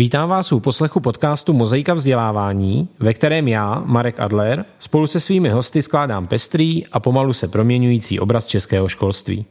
[0.00, 5.48] Vítám vás u poslechu podcastu Mozaika vzdělávání, ve kterém já, Marek Adler, spolu se svými
[5.48, 9.44] hosty skládám pestrý a pomalu se proměňující obraz českého školství.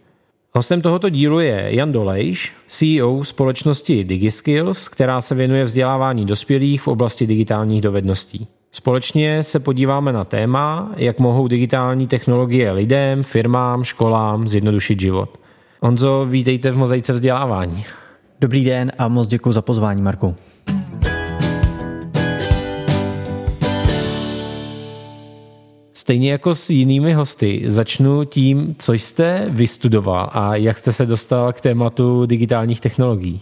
[0.53, 6.87] Hostem tohoto dílu je Jan Dolejš, CEO společnosti DigiSkills, která se věnuje vzdělávání dospělých v
[6.87, 8.47] oblasti digitálních dovedností.
[8.71, 15.39] Společně se podíváme na téma, jak mohou digitální technologie lidem, firmám, školám zjednodušit život.
[15.81, 17.85] Honzo, vítejte v Mozaice vzdělávání.
[18.41, 20.35] Dobrý den a moc děkuji za pozvání, Marku.
[25.93, 31.53] Stejně jako s jinými hosty, začnu tím, co jste vystudoval a jak jste se dostal
[31.53, 33.41] k tématu digitálních technologií.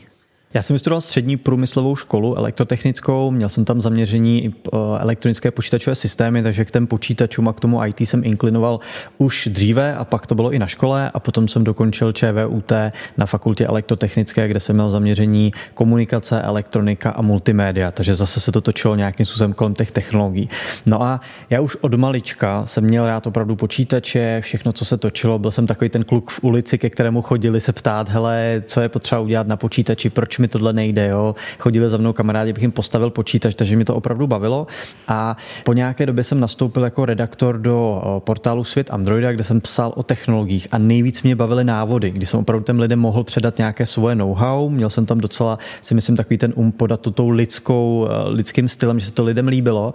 [0.58, 6.44] Já jsem vystudoval střední průmyslovou školu elektrotechnickou, měl jsem tam zaměření eh, elektronické počítačové systémy,
[6.44, 8.80] takže k těm počítačům a k tomu IT jsem inklinoval
[9.18, 12.72] už dříve a pak to bylo i na škole a potom jsem dokončil ČVUT
[13.18, 18.62] na fakultě elektrotechnické, kde jsem měl zaměření komunikace, elektronika a multimédia, takže zase se to
[18.62, 20.50] točilo nějakým způsobem kolem těch technologií.
[20.86, 25.40] No a já už od malička jsem měl rád opravdu počítače, všechno, co se točilo,
[25.40, 28.90] byl jsem takový ten kluk v ulici, ke kterému chodili se ptát, hele, co je
[28.90, 31.36] potřeba udělat na počítači, proč mi mi tohle nejde, jo.
[31.60, 34.68] Chodili za mnou kamarádi, bych jim postavil počítač, takže mi to opravdu bavilo.
[35.08, 39.94] A po nějaké době jsem nastoupil jako redaktor do portálu Svět Androida, kde jsem psal
[39.96, 43.86] o technologiích a nejvíc mě bavily návody, kdy jsem opravdu těm lidem mohl předat nějaké
[43.86, 44.70] svoje know-how.
[44.70, 49.00] Měl jsem tam docela, si myslím, takový ten um podat to tou lidskou, lidským stylem,
[49.00, 49.94] že se to lidem líbilo.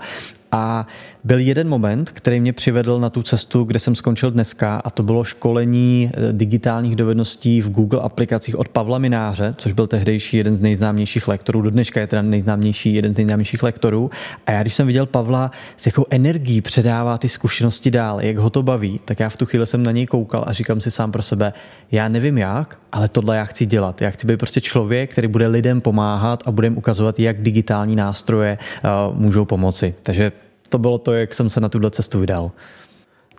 [0.53, 0.87] A
[1.25, 5.03] byl jeden moment, který mě přivedl na tu cestu, kde jsem skončil dneska, a to
[5.03, 10.57] bylo školení eh, digitálních dovedností v Google aplikacích od Pavla Mináře, což byl tehdejší jeden
[10.57, 11.63] z nejznámějších lektorů.
[11.63, 14.11] Do dneška je teda nejznámější, jeden z nejznámějších lektorů.
[14.47, 18.51] A já, když jsem viděl Pavla, s jakou energií předává ty zkušenosti dál, jak ho
[18.51, 21.13] to baví, tak já v tu chvíli jsem na něj koukal a říkám si sám
[21.13, 21.53] pro sebe,
[21.93, 24.03] já nevím jak, ale tohle já chci dělat.
[24.03, 27.97] Já chci být prostě člověk, který bude lidem pomáhat a bude jim ukazovat, jak digitální
[27.97, 29.95] nástroje uh, můžou pomoci.
[30.03, 30.33] Takže
[30.73, 32.51] to bylo to, jak jsem se na tuhle cestu vydal.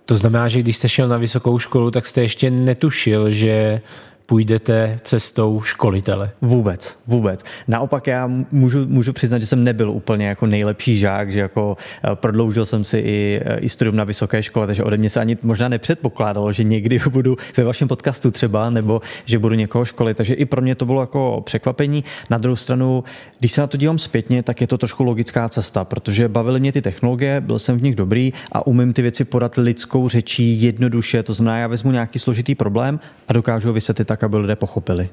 [0.05, 3.81] To znamená, že když jste šel na vysokou školu, tak jste ještě netušil, že
[4.25, 6.31] půjdete cestou školitele.
[6.41, 7.43] Vůbec, vůbec.
[7.67, 12.15] Naopak já můžu, můžu přiznat, že jsem nebyl úplně jako nejlepší žák, že jako eh,
[12.15, 15.37] prodloužil jsem si i, eh, i studium na vysoké škole, takže ode mě se ani
[15.43, 20.17] možná nepředpokládalo, že někdy budu ve vašem podcastu třeba, nebo že budu někoho školit.
[20.17, 22.03] Takže i pro mě to bylo jako překvapení.
[22.29, 23.03] Na druhou stranu,
[23.39, 26.71] když se na to dívám zpětně, tak je to trošku logická cesta, protože bavily mě
[26.71, 31.23] ty technologie, byl jsem v nich dobrý a umím ty věci podat lidskou řečí jednoduše.
[31.23, 35.09] To znamená, já vezmu nějaký složitý problém a dokážu ho vysvětlit tak, aby lidé pochopili.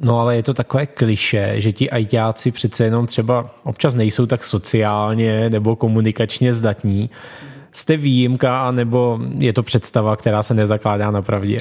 [0.00, 4.44] No ale je to takové kliše, že ti ajťáci přece jenom třeba občas nejsou tak
[4.44, 7.10] sociálně nebo komunikačně zdatní.
[7.72, 11.58] Jste výjimka, nebo je to představa, která se nezakládá na pravdě?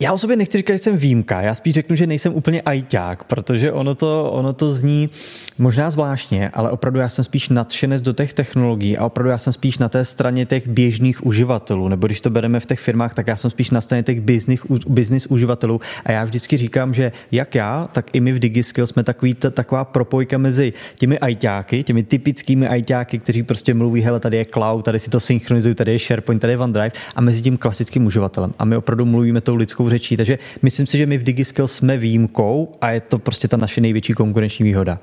[0.00, 3.24] Já o sobě nechci říkat, že jsem výjimka, já spíš řeknu, že nejsem úplně ajťák,
[3.24, 5.10] protože ono to, ono to zní
[5.58, 9.52] možná zvláštně, ale opravdu já jsem spíš nadšenec do těch technologií a opravdu já jsem
[9.52, 13.26] spíš na té straně těch běžných uživatelů, nebo když to bereme v těch firmách, tak
[13.26, 15.80] já jsem spíš na straně těch business, business uživatelů.
[16.04, 19.84] A já vždycky říkám, že jak já, tak i my v DigiSkill jsme takový, taková
[19.84, 25.00] propojka mezi těmi ajťáky, těmi typickými ajťáky, kteří prostě mluví, hele, tady je cloud, tady
[25.00, 26.92] si to synchronizují, tady je SharePoint, tady je OneDrive.
[27.14, 28.54] A mezi tím klasickým uživatelem.
[28.58, 30.16] A my opravdu mluvíme tou lidskou jazykovou řečí.
[30.16, 33.80] Takže myslím si, že my v DigiSkill jsme výjimkou a je to prostě ta naše
[33.80, 34.98] největší konkurenční výhoda.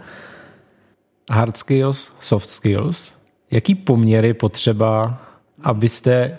[1.29, 3.16] Hard skills, soft skills.
[3.51, 5.21] Jaký poměr je potřeba,
[5.63, 6.38] abyste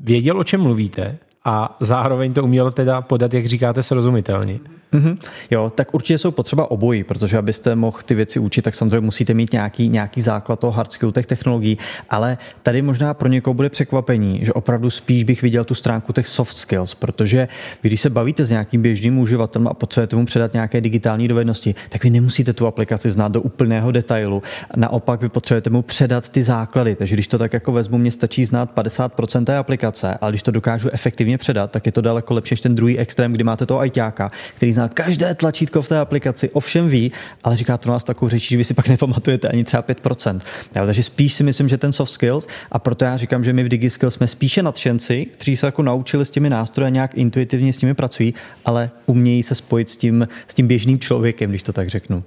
[0.00, 4.58] věděl, o čem mluvíte a zároveň to uměl teda podat, jak říkáte, srozumitelně?
[4.92, 5.18] Mm-hmm.
[5.50, 9.34] Jo, tak určitě jsou potřeba obojí, protože abyste mohl ty věci učit, tak samozřejmě musíte
[9.34, 11.78] mít nějaký, nějaký základ toho hard skill těch technologií,
[12.10, 16.28] ale tady možná pro někoho bude překvapení, že opravdu spíš bych viděl tu stránku těch
[16.28, 17.48] soft skills, protože
[17.80, 22.04] když se bavíte s nějakým běžným uživatelem a potřebujete mu předat nějaké digitální dovednosti, tak
[22.04, 24.42] vy nemusíte tu aplikaci znát do úplného detailu.
[24.76, 28.44] Naopak vy potřebujete mu předat ty základy, takže když to tak jako vezmu, mě stačí
[28.44, 32.52] znát 50% té aplikace, ale když to dokážu efektivně předat, tak je to daleko lepší
[32.52, 36.50] než ten druhý extrém, kdy máte toho ajťáka, který zná každé tlačítko v té aplikaci,
[36.50, 37.12] ovšem ví,
[37.44, 40.40] ale říká to nás takovou řečí, že vy si pak nepamatujete ani třeba 5%.
[40.74, 43.64] Já, takže spíš si myslím, že ten soft skills, a proto já říkám, že my
[43.64, 47.72] v DigiSkills jsme spíše nadšenci, kteří se jako naučili s těmi nástroji a nějak intuitivně
[47.72, 48.34] s nimi pracují,
[48.64, 52.24] ale umějí se spojit s tím, s tím běžným člověkem, když to tak řeknu.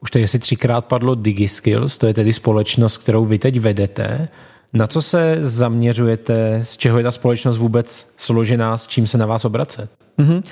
[0.00, 4.28] Už tady asi třikrát padlo DigiSkills, to je tedy společnost, kterou vy teď vedete.
[4.72, 9.26] Na co se zaměřujete, z čeho je ta společnost vůbec složená, s čím se na
[9.26, 9.90] vás obracet?
[10.20, 10.42] Mm-hmm.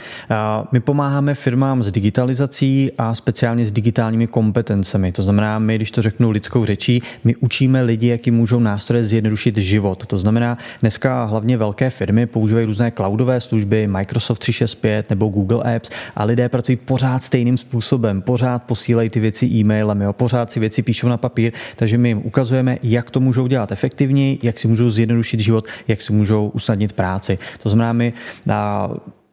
[0.72, 5.12] My pomáháme firmám s digitalizací a speciálně s digitálními kompetencemi.
[5.12, 9.56] To znamená, my, když to řeknu lidskou řečí, my učíme lidi, jaký můžou nástroje zjednodušit
[9.56, 10.06] život.
[10.06, 15.90] To znamená, dneska hlavně velké firmy používají různé cloudové služby, Microsoft 365 nebo Google Apps
[16.16, 20.82] a lidé pracují pořád stejným způsobem, pořád posílají ty věci e-mailem, jo, pořád si věci
[20.82, 24.90] píšou na papír, takže my jim ukazujeme, jak to můžou dělat efektivněji, jak si můžou
[24.90, 27.38] zjednodušit život, jak si můžou usnadnit práci.
[27.62, 28.12] To znamená, my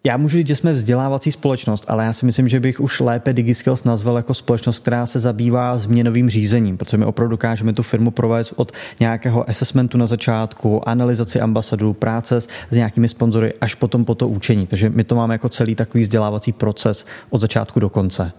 [0.06, 3.34] já můžu říct, že jsme vzdělávací společnost, ale já si myslím, že bych už lépe
[3.34, 8.12] DigiSkills nazval jako společnost, která se zabývá změnovým řízením, protože my opravdu dokážeme tu firmu
[8.12, 14.06] provést od nějakého assessmentu na začátku, analyzaci ambasadů, práce s, s nějakými sponzory, až potom
[14.06, 14.68] po to učení.
[14.68, 18.31] Takže my to máme jako celý takový vzdělávací proces od začátku do konce.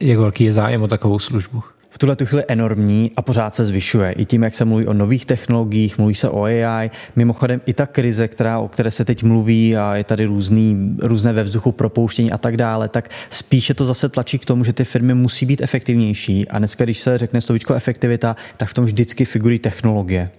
[0.00, 1.62] Jak velký je zájem o takovou službu?
[1.90, 4.12] V tuhle tu chvíli enormní a pořád se zvyšuje.
[4.12, 6.90] I tím, jak se mluví o nových technologiích, mluví se o AI.
[7.16, 11.32] Mimochodem i ta krize, která, o které se teď mluví a je tady různý, různé
[11.32, 14.84] ve vzduchu propouštění a tak dále, tak spíše to zase tlačí k tomu, že ty
[14.84, 16.48] firmy musí být efektivnější.
[16.48, 20.30] A dneska, když se řekne slovíčko efektivita, tak v tom vždycky figurují technologie.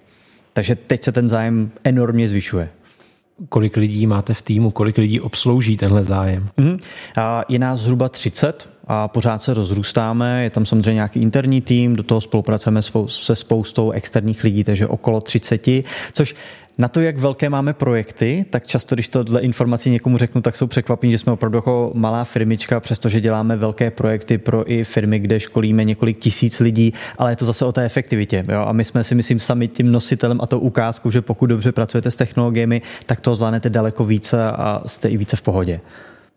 [0.54, 2.70] Takže teď se ten zájem enormně zvyšuje
[3.50, 6.50] kolik lidí máte v týmu, kolik lidí obslouží tenhle zájem?
[6.58, 6.80] Mm-hmm.
[7.50, 10.44] Je nás zhruba 30 a pořád se rozrůstáme.
[10.44, 15.22] Je tam samozřejmě nějaký interní tým, do toho spolupracujeme se spoustou externích lidí, takže okolo
[15.22, 15.68] 30,
[16.14, 16.36] což
[16.78, 20.68] na to, jak velké máme projekty, tak často, když tohle informací někomu řeknu, tak jsou
[20.68, 25.40] překvapení, že jsme opravdu jako malá firmička, přestože děláme velké projekty pro i firmy, kde
[25.40, 28.46] školíme několik tisíc lidí, ale je to zase o té efektivitě.
[28.52, 28.62] Jo?
[28.62, 32.12] A my jsme si, myslím, sami tím nositelem a to ukázkou, že pokud dobře pracujete
[32.12, 35.80] s technologiemi, tak to zvládnete daleko více a jste i více v pohodě.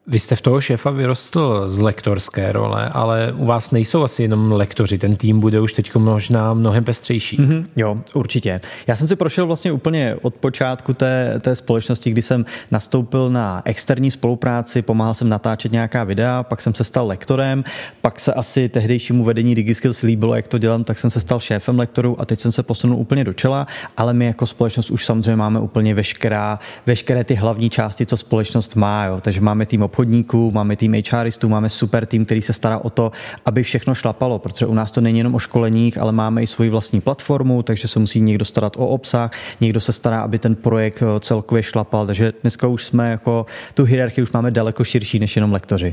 [0.07, 4.53] Vy jste v toho šéfa vyrostl z lektorské role, ale u vás nejsou asi jenom
[4.53, 4.99] lektoři.
[4.99, 7.39] Ten tým bude už teď možná mnohem pestřejší.
[7.39, 8.61] Mm-hmm, jo, určitě.
[8.87, 13.63] Já jsem si prošel vlastně úplně od počátku té, té společnosti, kdy jsem nastoupil na
[13.65, 17.65] externí spolupráci, pomáhal jsem natáčet nějaká videa, pak jsem se stal lektorem,
[18.01, 21.79] pak se asi tehdejšímu vedení DigiSkills líbilo, jak to dělám, tak jsem se stal šéfem
[21.79, 23.67] lektorů a teď jsem se posunul úplně do čela,
[23.97, 28.77] ale my jako společnost už samozřejmě máme úplně veškerá, veškeré ty hlavní části, co společnost
[28.77, 29.05] má.
[29.05, 29.21] Jo.
[29.21, 33.13] Takže máme tým obchodníků, máme tým HRistů, máme super tým, který se stará o to,
[33.45, 36.71] aby všechno šlapalo, protože u nás to není jenom o školeních, ale máme i svoji
[36.71, 39.31] vlastní platformu, takže se musí někdo starat o obsah,
[39.61, 43.85] někdo se stará, aby ten projekt eh, celkově šlapal, takže dneska už jsme jako tu
[43.85, 45.93] hierarchii už máme daleko širší než jenom lektoři.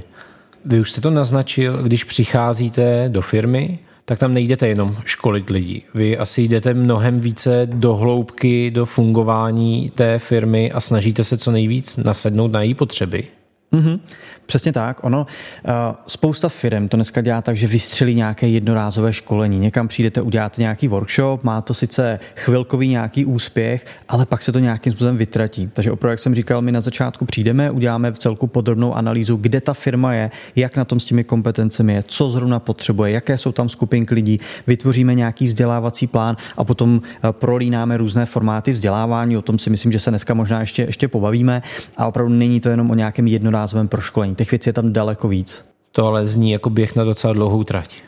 [0.66, 5.82] Vy už jste to naznačil, když přicházíte do firmy, tak tam nejdete jenom školit lidi.
[5.94, 11.52] Vy asi jdete mnohem více do hloubky, do fungování té firmy a snažíte se co
[11.52, 13.41] nejvíc nasednout na její potřeby.
[13.74, 14.00] Mm-hmm.
[14.46, 15.04] Přesně tak.
[15.04, 15.72] Ono, uh,
[16.08, 19.60] spousta firm to dneska dělá tak, že vystřelí nějaké jednorázové školení.
[19.60, 24.60] Někam přijdete, uděláte nějaký workshop, má to sice chvilkový nějaký úspěch, ale pak se to
[24.60, 25.70] nějakým způsobem vytratí.
[25.74, 29.62] Takže opravdu, jak jsem říkal, my na začátku přijdeme, uděláme v celku podrobnou analýzu, kde
[29.62, 33.52] ta firma je, jak na tom s těmi kompetencemi je, co zrovna potřebuje, jaké jsou
[33.52, 39.38] tam skupinky lidí, vytvoříme nějaký vzdělávací plán a potom uh, prolínáme různé formáty vzdělávání.
[39.38, 41.62] O tom si myslím, že se dneska možná ještě, ještě pobavíme.
[41.98, 45.64] A opravdu není to jenom o nějakém jednorázovém proškolení těch věcí je tam daleko víc.
[45.92, 48.02] To ale zní jako běh na docela dlouhou trať.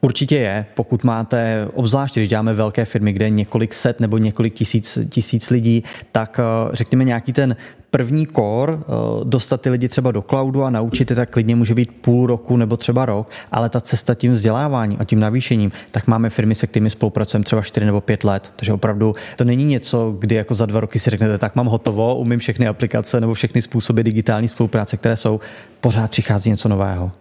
[0.00, 4.54] Určitě je, pokud máte, obzvlášť když děláme velké firmy, kde je několik set nebo několik
[4.54, 6.42] tisíc, tisíc lidí, tak eh,
[6.72, 7.56] řekněme nějaký ten
[7.90, 8.84] první core, eh,
[9.24, 12.56] dostat ty lidi třeba do cloudu a naučit je, tak klidně může být půl roku
[12.56, 16.66] nebo třeba rok, ale ta cesta tím vzděláváním a tím navýšením, tak máme firmy, se
[16.66, 18.52] kterými spolupracujeme třeba 4 nebo 5 let.
[18.56, 22.16] Takže opravdu to není něco, kdy jako za dva roky si řeknete, tak mám hotovo,
[22.16, 25.40] umím všechny aplikace nebo všechny způsoby digitální spolupráce, které jsou,
[25.80, 27.12] pořád přichází něco nového.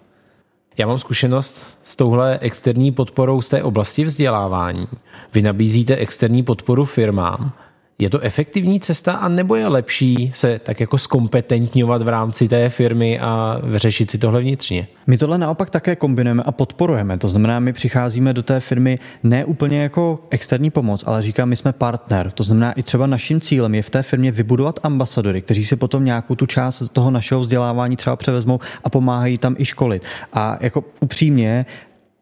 [0.78, 4.88] Já mám zkušenost s touhle externí podporou z té oblasti vzdělávání.
[5.34, 7.52] Vy nabízíte externí podporu firmám,
[8.00, 12.70] je to efektivní cesta a nebo je lepší se tak jako zkompetentňovat v rámci té
[12.70, 14.88] firmy a řešit si tohle vnitřně?
[15.08, 17.18] My tohle naopak také kombinujeme a podporujeme.
[17.18, 21.56] To znamená, my přicházíme do té firmy ne úplně jako externí pomoc, ale říkám, my
[21.56, 22.32] jsme partner.
[22.32, 26.06] To znamená, i třeba naším cílem je v té firmě vybudovat ambasadory, kteří si potom
[26.06, 30.04] nějakou tu část z toho našeho vzdělávání třeba převezmou a pomáhají tam i školit.
[30.34, 31.66] A jako upřímně,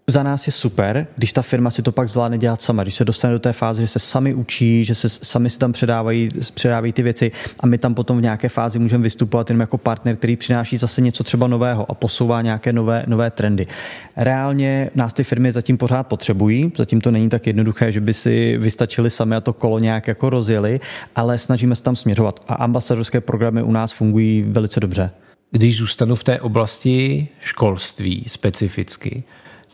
[0.09, 3.05] za nás je super, když ta firma si to pak zvládne dělat sama, když se
[3.05, 6.93] dostane do té fáze, že se sami učí, že se sami si tam předávají, předávají
[6.93, 10.35] ty věci a my tam potom v nějaké fázi můžeme vystupovat jenom jako partner, který
[10.35, 13.65] přináší zase něco třeba nového a posouvá nějaké nové, nové trendy.
[14.15, 18.57] Reálně nás ty firmy zatím pořád potřebují, zatím to není tak jednoduché, že by si
[18.57, 20.79] vystačili sami a to kolo nějak jako rozjeli,
[21.15, 25.11] ale snažíme se tam směřovat a ambasadorské programy u nás fungují velice dobře.
[25.51, 29.23] Když zůstanu v té oblasti školství specificky,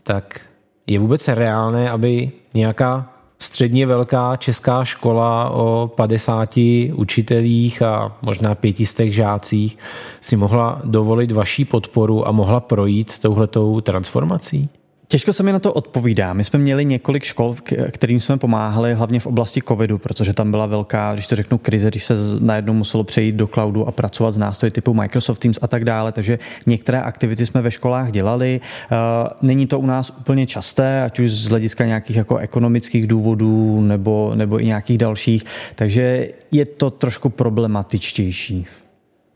[0.03, 0.41] tak
[0.87, 6.57] je vůbec reálné, aby nějaká středně velká česká škola o 50
[6.93, 9.77] učitelích a možná pětistech žácích
[10.21, 14.69] si mohla dovolit vaší podporu a mohla projít touhletou transformací?
[15.13, 16.33] Těžko se mi na to odpovídá.
[16.33, 17.55] My jsme měli několik škol,
[17.91, 21.87] kterým jsme pomáhali, hlavně v oblasti covidu, protože tam byla velká, když to řeknu, krize,
[21.87, 25.67] když se najednou muselo přejít do cloudu a pracovat s nástroji typu Microsoft Teams a
[25.67, 26.11] tak dále.
[26.11, 28.61] Takže některé aktivity jsme ve školách dělali.
[28.91, 28.95] Eh,
[29.41, 34.31] není to u nás úplně časté, ať už z hlediska nějakých jako ekonomických důvodů nebo,
[34.35, 35.45] nebo i nějakých dalších.
[35.75, 38.65] Takže je to trošku problematičtější.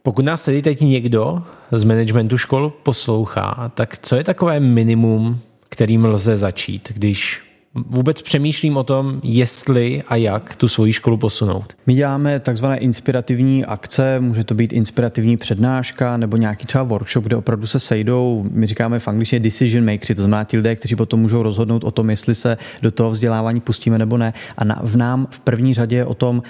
[0.04, 6.06] Pokud nás tady teď někdo z managementu škol poslouchá, tak co je takové minimum, kterým
[6.06, 7.48] lze začít, když
[7.86, 11.78] vůbec přemýšlím o tom, jestli a jak tu svoji školu posunout.
[11.86, 17.36] My děláme takzvané inspirativní akce, může to být inspirativní přednáška nebo nějaký třeba workshop, kde
[17.36, 21.20] opravdu se sejdou, my říkáme v angličtině decision makers, to znamená ti lidé, kteří potom
[21.20, 24.34] můžou rozhodnout o tom, jestli se do toho vzdělávání pustíme nebo ne.
[24.58, 26.44] A na, v nám v první řadě je o tom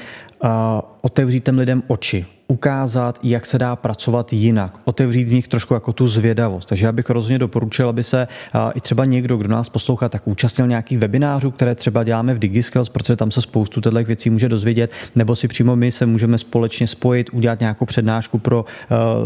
[1.01, 5.93] otevřít těm lidem oči, ukázat, jak se dá pracovat jinak, otevřít v nich trošku jako
[5.93, 6.69] tu zvědavost.
[6.69, 8.27] Takže já bych rozhodně doporučil, aby se
[8.73, 12.89] i třeba někdo, kdo nás poslouchá, tak účastnil nějakých webinářů, které třeba děláme v DigiSkills,
[12.89, 16.87] protože tam se spoustu těchto věcí může dozvědět, nebo si přímo my se můžeme společně
[16.87, 18.65] spojit, udělat nějakou přednášku pro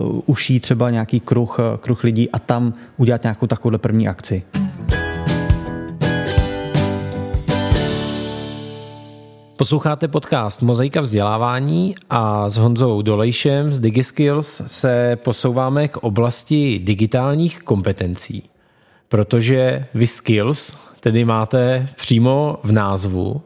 [0.09, 4.43] uh, uší třeba nějaký kruh, kruh lidí a tam udělat nějakou takovou první akci.
[9.61, 17.63] Posloucháte podcast Mozaika vzdělávání a s Honzou Dolejšem z DigiSkills se posouváme k oblasti digitálních
[17.63, 18.49] kompetencí,
[19.07, 23.41] protože vy skills tedy máte přímo v názvu.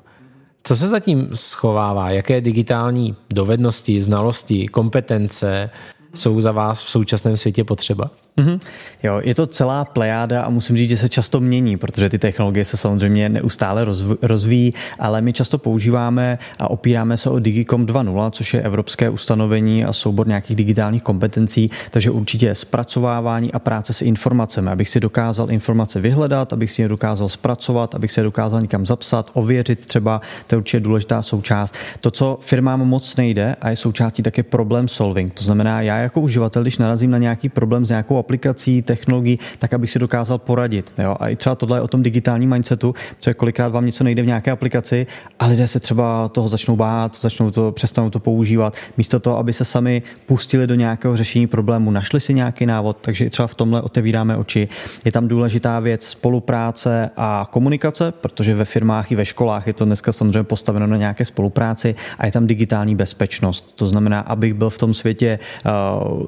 [0.64, 2.10] Co se zatím schovává?
[2.10, 5.70] Jaké digitální dovednosti, znalosti, kompetence
[6.18, 8.10] jsou za vás v současném světě potřeba?
[8.38, 8.60] Mm-hmm.
[9.04, 12.66] Jo, je to celá plejáda a musím říct, že se často mění, protože ty technologie
[12.66, 13.86] se samozřejmě neustále
[14.22, 19.86] rozvíjí, ale my často používáme a opíráme se o Digicom 2.0, což je evropské ustanovení
[19.86, 25.52] a soubor nějakých digitálních kompetencí, takže určitě zpracovávání a práce s informacemi, abych si dokázal
[25.52, 30.22] informace vyhledat, abych si je dokázal zpracovat, abych si je dokázal někam zapsat, ověřit třeba,
[30.48, 31.76] to je určitě důležitá součást.
[32.02, 36.22] To, co firmám moc nejde a je součástí také problem solving, to znamená, já jako
[36.22, 40.94] uživatel, když narazím na nějaký problém s nějakou aplikací, technologií, tak abych si dokázal poradit.
[40.98, 41.16] Jo?
[41.20, 44.26] A i třeba tohle je o tom digitálním mindsetu, protože kolikrát vám něco nejde v
[44.26, 45.08] nějaké aplikaci
[45.40, 49.54] a lidé se třeba toho začnou bát, začnou to, přestanou to používat, místo toho, aby
[49.54, 53.56] se sami pustili do nějakého řešení problému, našli si nějaký návod, takže i třeba v
[53.56, 54.68] tomhle otevíráme oči.
[55.06, 59.86] Je tam důležitá věc spolupráce a komunikace, protože ve firmách i ve školách je to
[59.86, 63.74] dneska samozřejmě postaveno na nějaké spolupráci a je tam digitální bezpečnost.
[63.76, 65.72] To znamená, abych byl v tom světě, uh,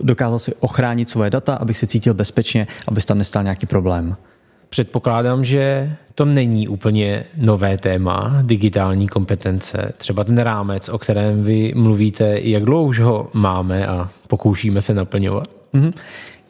[0.02, 4.16] dokázal si ochránit svoje data, abych si cítil bezpečně, aby tam nestal nějaký problém.
[4.70, 9.94] Předpokládám, že to není úplně nové téma, digitální kompetence.
[9.98, 14.94] Třeba ten rámec, o kterém vy mluvíte, jak dlouho už ho máme a pokoušíme se
[14.94, 15.48] naplňovat?
[15.74, 15.94] Mm-hmm.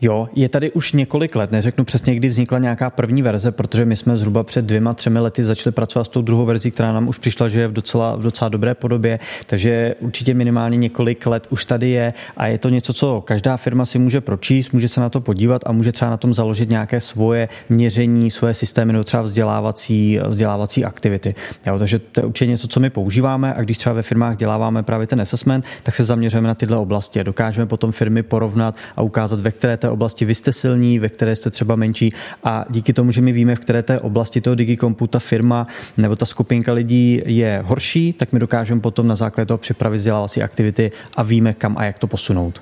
[0.02, 3.96] Jo, je tady už několik let, neřeknu přesně, kdy vznikla nějaká první verze, protože my
[3.96, 7.18] jsme zhruba před dvěma, třemi lety začali pracovat s tou druhou verzí, která nám už
[7.18, 11.66] přišla, že je v docela, v docela dobré podobě, takže určitě minimálně několik let už
[11.66, 15.10] tady je a je to něco, co každá firma si může pročíst, může se na
[15.10, 19.24] to podívat a může třeba na tom založit nějaké svoje měření, svoje systémy nebo třeba
[19.24, 21.34] vzdělávací, vzdělávací aktivity.
[21.68, 24.84] Jo, takže to je určitě něco, co my používáme a když třeba ve firmách děláváme
[24.84, 29.40] právě ten assessment, tak se zaměřujeme na tyhle oblasti dokážeme potom firmy porovnat a ukázat,
[29.40, 32.14] ve které té oblasti vy jste silní, ve které jste třeba menší
[32.44, 35.68] a díky tomu, že my víme, v které té oblasti toho digikompu ta firma
[35.98, 40.44] nebo ta skupinka lidí je horší, tak my dokážeme potom na základě toho připravit vzdělávací
[40.44, 42.62] aktivity a víme, kam a jak to posunout.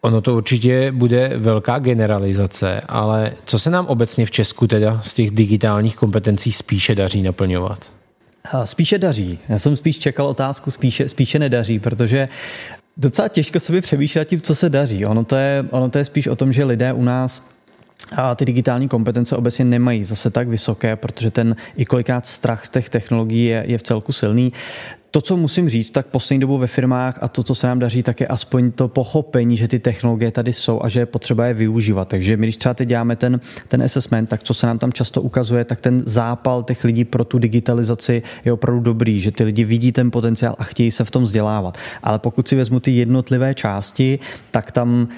[0.00, 5.14] Ono to určitě bude velká generalizace, ale co se nám obecně v Česku teda z
[5.14, 7.92] těch digitálních kompetencí spíše daří naplňovat?
[8.64, 9.38] Spíše daří.
[9.48, 12.28] Já jsem spíš čekal otázku, spíše, spíše nedaří, protože
[12.98, 15.06] docela těžko se by přemýšlet tím, co se daří.
[15.06, 17.48] Ono to, je, ono to je spíš o tom, že lidé u nás
[18.16, 22.70] a ty digitální kompetence obecně nemají zase tak vysoké, protože ten i kolikrát strach z
[22.70, 24.52] těch technologií je, je v celku silný
[25.10, 28.02] to, co musím říct, tak poslední dobou ve firmách a to, co se nám daří,
[28.02, 31.54] tak je aspoň to pochopení, že ty technologie tady jsou a že je potřeba je
[31.54, 32.08] využívat.
[32.08, 35.22] Takže my, když třeba teď děláme ten, ten assessment, tak co se nám tam často
[35.22, 39.64] ukazuje, tak ten zápal těch lidí pro tu digitalizaci je opravdu dobrý, že ty lidi
[39.64, 41.78] vidí ten potenciál a chtějí se v tom vzdělávat.
[42.02, 44.18] Ale pokud si vezmu ty jednotlivé části,
[44.50, 45.08] tak tam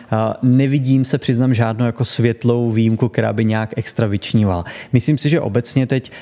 [0.42, 4.64] nevidím se, přiznám, žádnou jako světlou výjimku, která by nějak extra vyčnívala.
[4.92, 6.12] Myslím si, že obecně teď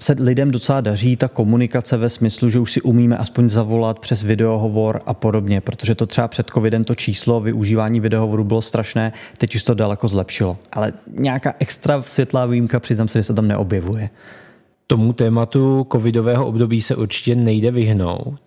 [0.00, 4.22] se lidem docela daří ta komunikace ve smyslu, že už si umíme aspoň zavolat přes
[4.22, 9.54] videohovor a podobně, protože to třeba před covidem to číslo využívání videohovoru bylo strašné, teď
[9.54, 10.56] už to daleko zlepšilo.
[10.72, 14.10] Ale nějaká extra světlá výjimka, přiznám se, že se tam neobjevuje.
[14.86, 18.38] Tomu tématu covidového období se určitě nejde vyhnout.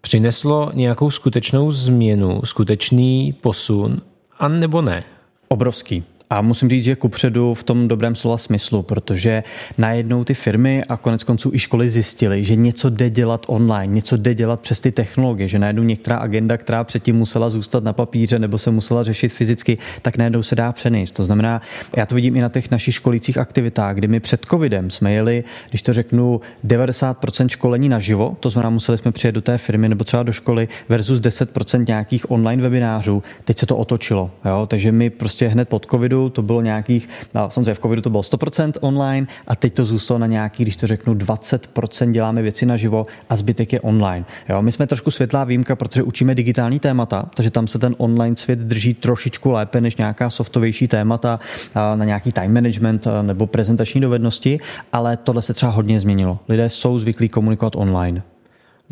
[0.00, 4.00] Přineslo nějakou skutečnou změnu, skutečný posun,
[4.38, 5.02] a nebo ne?
[5.48, 6.04] Obrovský.
[6.32, 9.42] A musím říct, že kupředu v tom dobrém slova smyslu, protože
[9.78, 14.16] najednou ty firmy a konec konců i školy zjistily, že něco jde dělat online, něco
[14.16, 18.38] jde dělat přes ty technologie, že najednou některá agenda, která předtím musela zůstat na papíře
[18.38, 21.12] nebo se musela řešit fyzicky, tak najednou se dá přenést.
[21.12, 21.62] To znamená,
[21.96, 25.44] já to vidím i na těch našich školících aktivitách, kdy my před covidem jsme jeli,
[25.68, 30.04] když to řeknu, 90% školení naživo, to znamená, museli jsme přijet do té firmy nebo
[30.04, 33.22] třeba do školy versus 10% nějakých online webinářů.
[33.44, 34.66] Teď se to otočilo, jo?
[34.66, 38.22] takže my prostě hned pod covidu to bylo nějakých, no, samozřejmě v covidu to bylo
[38.22, 43.06] 100% online a teď to zůstalo na nějaký, když to řeknu, 20% děláme věci naživo
[43.28, 44.24] a zbytek je online.
[44.48, 48.36] Jo, my jsme trošku světlá výjimka, protože učíme digitální témata, takže tam se ten online
[48.36, 51.40] svět drží trošičku lépe než nějaká softovější témata
[51.74, 54.58] na nějaký time management nebo prezentační dovednosti,
[54.92, 56.38] ale tohle se třeba hodně změnilo.
[56.48, 58.22] Lidé jsou zvyklí komunikovat online.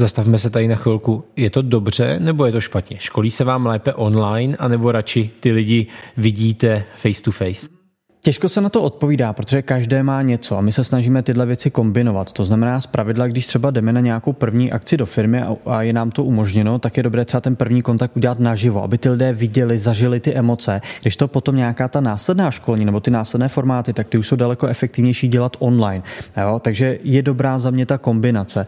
[0.01, 1.25] Zastavme se tady na chvilku.
[1.37, 2.97] Je to dobře nebo je to špatně?
[3.01, 5.87] Školí se vám lépe online, anebo radši ty lidi
[6.17, 7.69] vidíte face to face?
[8.21, 11.71] Těžko se na to odpovídá, protože každé má něco a my se snažíme tyhle věci
[11.71, 12.33] kombinovat.
[12.33, 15.93] To znamená, z pravidla, když třeba jdeme na nějakou první akci do firmy a je
[15.93, 19.33] nám to umožněno, tak je dobré třeba ten první kontakt udělat naživo, aby ty lidé
[19.33, 20.81] viděli, zažili ty emoce.
[21.03, 24.37] Když to potom nějaká ta následná školní nebo ty následné formáty, tak ty už jsou
[24.37, 26.03] daleko efektivnější dělat online.
[26.41, 26.61] Jo?
[26.65, 28.67] Takže je dobrá za mě ta kombinace.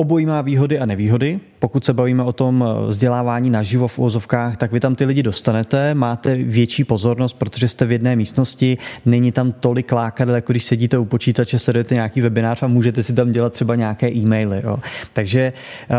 [0.00, 1.40] Obojí má výhody a nevýhody.
[1.58, 5.22] Pokud se bavíme o tom eh, vzdělávání naživo v úvozovkách, tak vy tam ty lidi
[5.22, 10.64] dostanete, máte větší pozornost, protože jste v jedné místnosti, není tam tolik lákadel, jako když
[10.64, 14.60] sedíte u počítače, sledujete nějaký webinář a můžete si tam dělat třeba nějaké e-maily.
[14.64, 14.78] Jo.
[15.12, 15.52] Takže
[15.90, 15.96] uh,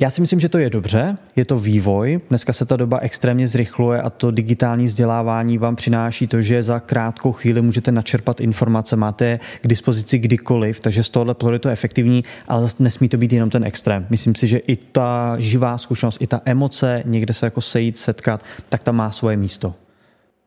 [0.00, 2.20] já si myslím, že to je dobře, je to vývoj.
[2.28, 6.80] Dneska se ta doba extrémně zrychluje a to digitální vzdělávání vám přináší to, že za
[6.80, 11.68] krátkou chvíli můžete načerpat informace, máte k dispozici kdykoliv, takže z tohohle pohledu je to
[11.68, 14.06] efektivní, ale zase nesmí to být jenom ten extrém.
[14.10, 18.42] Myslím si, že i ta živá zkušenost, i ta emoce, někde se jako sejít, setkat,
[18.68, 19.74] tak tam má svoje místo.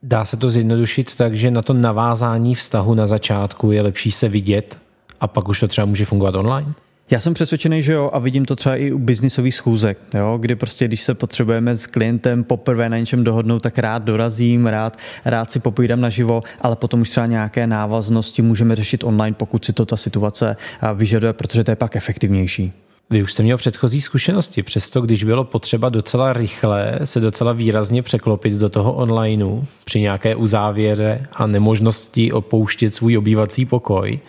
[0.03, 4.29] Dá se to zjednodušit tak, že na to navázání vztahu na začátku je lepší se
[4.29, 4.77] vidět
[5.20, 6.74] a pak už to třeba může fungovat online?
[7.12, 10.55] Já jsem přesvědčený, že jo, a vidím to třeba i u biznisových schůzek, jo, kdy
[10.55, 15.51] prostě, když se potřebujeme s klientem poprvé na něčem dohodnout, tak rád dorazím, rád, rád
[15.51, 19.85] si popovídám naživo, ale potom už třeba nějaké návaznosti můžeme řešit online, pokud si to
[19.85, 20.57] ta situace
[20.94, 22.74] vyžaduje, protože to je pak efektivnější.
[23.11, 28.01] Vy už jste měl předchozí zkušenosti, přesto když bylo potřeba docela rychle se docela výrazně
[28.01, 34.19] překlopit do toho onlineu při nějaké uzávěře a nemožnosti opouštět svůj obývací pokoj,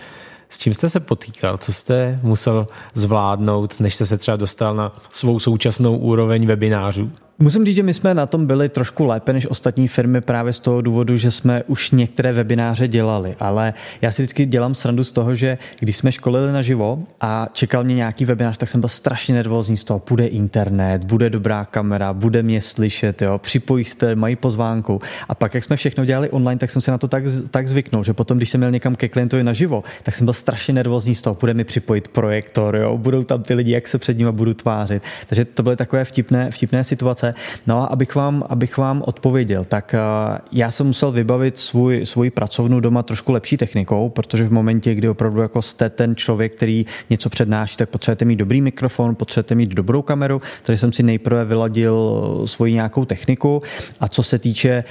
[0.48, 1.58] s čím jste se potýkal?
[1.58, 7.10] Co jste musel zvládnout, než jste se třeba dostal na svou současnou úroveň webinářů?
[7.38, 10.60] Musím říct, že my jsme na tom byli trošku lépe než ostatní firmy právě z
[10.60, 15.12] toho důvodu, že jsme už některé webináře dělali, ale já si vždycky dělám srandu z
[15.12, 19.34] toho, že když jsme školili naživo a čekal mě nějaký webinář, tak jsem byl strašně
[19.34, 24.36] nervózní z toho, bude internet, bude dobrá kamera, bude mě slyšet, jo, připojí se, mají
[24.36, 25.00] pozvánku.
[25.28, 28.04] A pak, jak jsme všechno dělali online, tak jsem se na to tak, tak zvyknul,
[28.04, 31.22] že potom, když jsem měl někam ke klientovi naživo, tak jsem byl strašně nervózní z
[31.22, 34.54] toho, bude mi připojit projektor, jo, budou tam ty lidi, jak se před nimi budu
[34.54, 35.02] tvářit.
[35.26, 37.21] Takže to byly takové vtipné, vtipné situace.
[37.66, 42.30] No a abych vám, abych vám odpověděl, tak eh, já jsem musel vybavit svůj, svůj
[42.30, 46.86] pracovnu doma trošku lepší technikou, protože v momentě, kdy opravdu jako jste ten člověk, který
[47.10, 51.44] něco přednáší, tak potřebujete mít dobrý mikrofon, potřebujete mít dobrou kameru, takže jsem si nejprve
[51.44, 53.62] vyladil svoji nějakou techniku.
[54.00, 54.84] A co se týče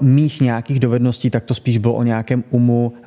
[0.00, 3.02] mých nějakých dovedností, tak to spíš bylo o nějakém umu eh,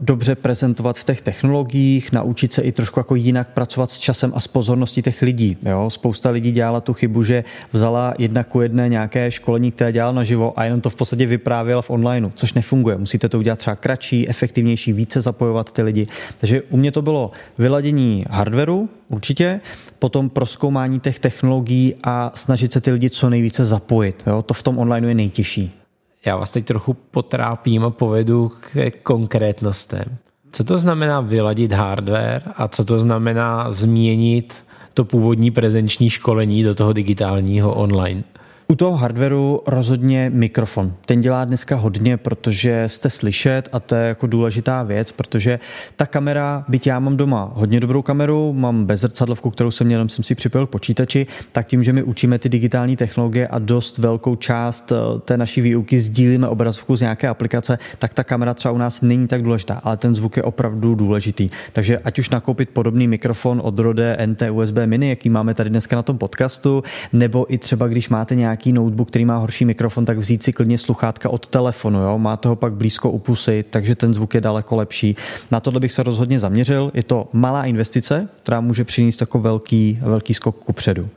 [0.00, 4.40] dobře prezentovat v těch technologiích, naučit se i trošku jako jinak pracovat s časem a
[4.40, 5.56] s pozorností těch lidí.
[5.62, 5.90] Jo?
[5.90, 10.58] Spousta lidí dělala tu chybu, že vzala jedna ku jedné nějaké školení, které dělal naživo
[10.60, 12.96] a jenom to v podstatě vyprávěla v onlineu, což nefunguje.
[12.96, 16.06] Musíte to udělat třeba kratší, efektivnější, více zapojovat ty lidi.
[16.38, 19.60] Takže u mě to bylo vyladění hardwareu, určitě,
[19.98, 24.22] potom proskoumání těch technologií a snažit se ty lidi co nejvíce zapojit.
[24.26, 24.42] Jo?
[24.42, 25.85] To v tom onlineu je nejtěžší.
[26.26, 30.04] Já vás teď trochu potrápím a povedu k konkrétnostem.
[30.52, 36.74] Co to znamená vyladit hardware a co to znamená změnit to původní prezenční školení do
[36.74, 38.24] toho digitálního online?
[38.68, 40.92] U toho hardwareu rozhodně mikrofon.
[41.04, 45.58] Ten dělá dneska hodně, protože jste slyšet a to je jako důležitá věc, protože
[45.96, 50.24] ta kamera, byť já mám doma hodně dobrou kameru, mám bezrcadlovku, kterou jsem měl, jsem
[50.24, 54.36] si připojil k počítači, tak tím, že my učíme ty digitální technologie a dost velkou
[54.36, 58.78] část eh, té naší výuky sdílíme obrazovku z nějaké aplikace, tak ta kamera třeba u
[58.78, 61.50] nás není tak důležitá, ale ten zvuk je opravdu důležitý.
[61.72, 65.96] Takže ať už nakoupit podobný mikrofon od Rode NT USB Mini, jaký máme tady dneska
[65.96, 70.04] na tom podcastu, nebo i třeba když máte nějaký nějaký notebook, který má horší mikrofon,
[70.04, 72.18] tak vzít si klidně sluchátka od telefonu, jo?
[72.18, 75.16] má toho pak blízko u pusy, takže ten zvuk je daleko lepší.
[75.50, 76.90] Na tohle bych se rozhodně zaměřil.
[76.94, 81.08] Je to malá investice, která může přinést jako velký, velký skok kupředu.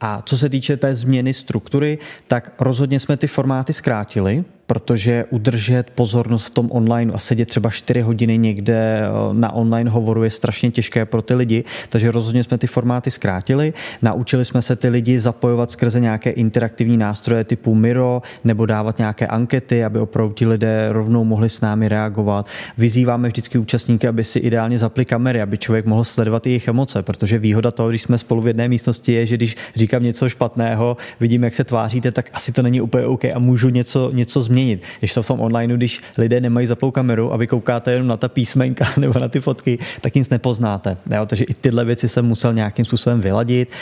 [0.00, 1.98] A co se týče té změny struktury,
[2.28, 7.70] tak rozhodně jsme ty formáty zkrátili, protože udržet pozornost v tom online a sedět třeba
[7.70, 12.44] 4 hodiny někde eh, na online hovoru je strašně těžké pro ty lidi, takže rozhodně
[12.44, 13.72] jsme ty formáty zkrátili.
[14.02, 19.26] Naučili jsme se ty lidi zapojovat skrze nějaké interaktivní nástroje typu Miro nebo dávat nějaké
[19.26, 22.48] ankety, aby opravdu ti lidé rovnou mohli s námi reagovat.
[22.78, 27.38] Vyzýváme vždycky účastníky, aby si ideálně zapli kamery, aby člověk mohl sledovat jejich emoce, protože
[27.38, 31.44] výhoda toho, když jsme spolu v jedné místnosti, je, že když říkám něco špatného, vidím,
[31.44, 34.82] jak se tváříte, tak asi to není úplně OK a můžu něco, něco změnit změnit.
[34.98, 38.16] Když to v tom online, když lidé nemají zaplou kameru a vy koukáte jenom na
[38.16, 40.96] ta písmenka nebo na ty fotky, tak nic nepoznáte.
[41.16, 41.26] Jo?
[41.26, 43.72] Takže i tyhle věci jsem musel nějakým způsobem vyladit.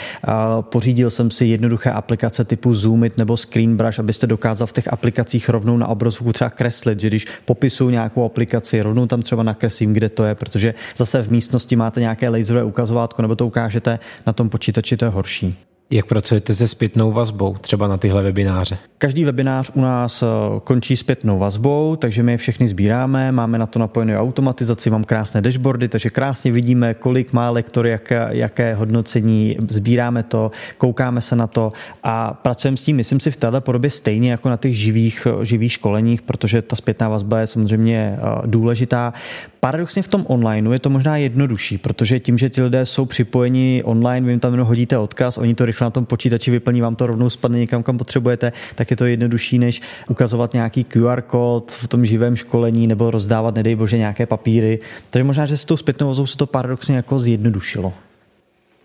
[0.61, 5.77] Pořídil jsem si jednoduché aplikace typu Zoomit nebo Screenbrush, abyste dokázal v těch aplikacích rovnou
[5.77, 10.23] na obrazovku třeba kreslit, že když popisuju nějakou aplikaci, rovnou tam třeba nakreslím, kde to
[10.23, 14.97] je, protože zase v místnosti máte nějaké laserové ukazovátko nebo to ukážete na tom počítači,
[14.97, 15.55] to je horší.
[15.89, 18.77] Jak pracujete se zpětnou vazbou, třeba na tyhle webináře?
[18.97, 20.25] Každý webinář u nás eh,
[20.63, 25.41] končí zpětnou vazbou, takže my je všechny sbíráme, máme na to napojenou automatizaci, mám krásné
[25.41, 31.47] dashboardy, takže krásně vidíme, kolik má lektor, jaké, jaké hodnocení, sbíráme to, koukáme se na
[31.47, 31.71] to
[32.03, 35.71] a pracujeme s tím, myslím si, v této podobě stejně jako na těch živých, živých
[35.71, 39.13] školeních, protože ta zpětná vazba je samozřejmě eh, důležitá.
[39.59, 43.81] Paradoxně v tom onlineu je to možná jednodušší, protože tím, že ti lidé jsou připojeni
[43.85, 47.07] online, vy jim tam hodíte odkaz, oni to rychle na tom počítači vyplní, vám to
[47.07, 51.87] rovnou spadne někam, kam potřebujete, tak je to jednodušší, než ukazovat nějaký QR kód v
[51.87, 54.79] tom živém školení nebo rozdávat, nedej bože, nějaké papíry.
[55.09, 57.93] Takže možná, že s tou zpětnou vozou se to paradoxně jako zjednodušilo.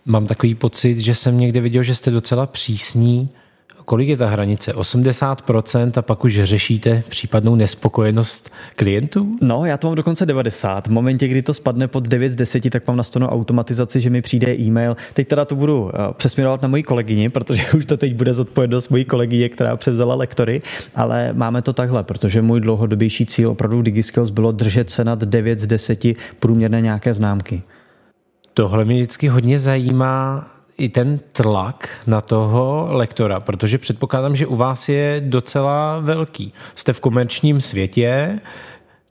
[0.07, 3.29] Mám takový pocit, že jsem někde viděl, že jste docela přísní
[3.85, 4.73] kolik je ta hranice?
[4.73, 9.37] 80% a pak už řešíte případnou nespokojenost klientů?
[9.41, 10.87] No, já to mám dokonce 90.
[10.87, 14.23] V momentě, kdy to spadne pod 9 z 10, tak mám nastavenou automatizaci, že mi
[14.23, 14.97] přijde e-mail.
[15.15, 18.89] Teď teda to budu eh, přesměrovat na moji kolegyni, protože už to teď bude zodpovědnost
[18.89, 20.61] mojí kolegyně, která převzala lektory,
[20.95, 25.59] ale máme to takhle, protože můj dlouhodobější cíl opravdu DigiSkills bylo držet se nad 9
[25.59, 26.05] z 10
[26.39, 27.63] průměrné nějaké známky.
[28.55, 30.47] Tohle mě vždycky hodně zajímá,
[30.81, 36.53] i ten tlak na toho lektora, protože předpokládám, že u vás je docela velký.
[36.75, 38.41] Jste v komerčním světě,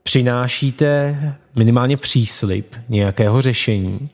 [0.03, 1.15] přinášíte
[1.55, 4.09] minimálně příslip nějakého řešení.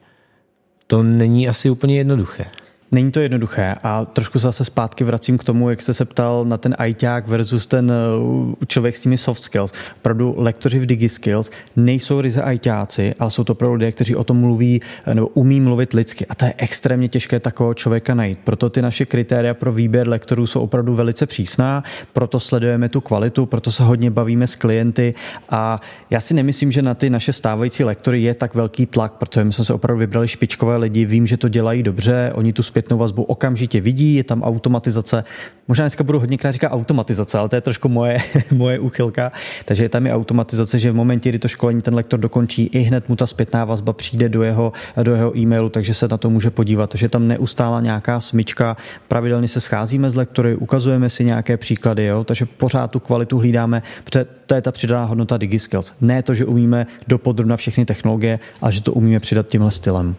[0.88, 2.46] To není asi úplně jednoduché.
[2.91, 6.58] Není to jednoduché a trošku zase zpátky vracím k tomu, jak jste se ptal na
[6.58, 9.74] ten ITák versus ten uh, člověk s těmi soft skills.
[9.98, 14.38] Opravdu lektoři v DigiSkills nejsou ryze ITáci, ale jsou to opravdu lidé, kteří o tom
[14.38, 14.82] mluví
[15.13, 18.39] nebo umí mluvit lidsky a to je extrémně těžké takového člověka najít.
[18.43, 23.45] Proto ty naše kritéria pro výběr lektorů jsou opravdu velice přísná, proto sledujeme tu kvalitu,
[23.45, 25.12] proto se hodně bavíme s klienty
[25.50, 29.43] a já si nemyslím, že na ty naše stávající lektory je tak velký tlak, protože
[29.43, 32.98] my jsme se opravdu vybrali špičkové lidi, vím, že to dělají dobře, oni tu zpětnou
[32.98, 35.24] vazbu okamžitě vidí, je tam automatizace.
[35.68, 38.18] Možná dneska budu hodněkrát říkat automatizace, ale to je trošku moje,
[38.52, 39.32] moje úchylka.
[39.66, 42.80] Takže je tam i automatizace, že v momentě, kdy to školení ten lektor dokončí, i
[42.80, 46.30] hned mu ta zpětná vazba přijde do jeho, do jeho e-mailu, takže se na to
[46.30, 46.90] může podívat.
[46.90, 52.24] Takže tam neustála nějaká smyčka, pravidelně se scházíme s lektory, ukazujeme si nějaké příklady, jo?
[52.24, 55.94] takže pořád tu kvalitu hlídáme, protože to je ta přidaná hodnota DigiSkills.
[56.02, 60.16] Ne to, že umíme dopodrobna všechny technologie, ale že to umíme přidat tímhle stylem.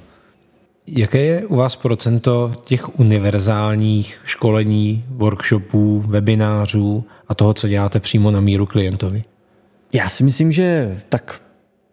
[0.88, 8.30] Jaké je u vás procento těch univerzálních školení, workshopů, webinářů a toho, co děláte přímo
[8.30, 9.24] na míru klientovi?
[9.92, 11.40] Já si myslím, že tak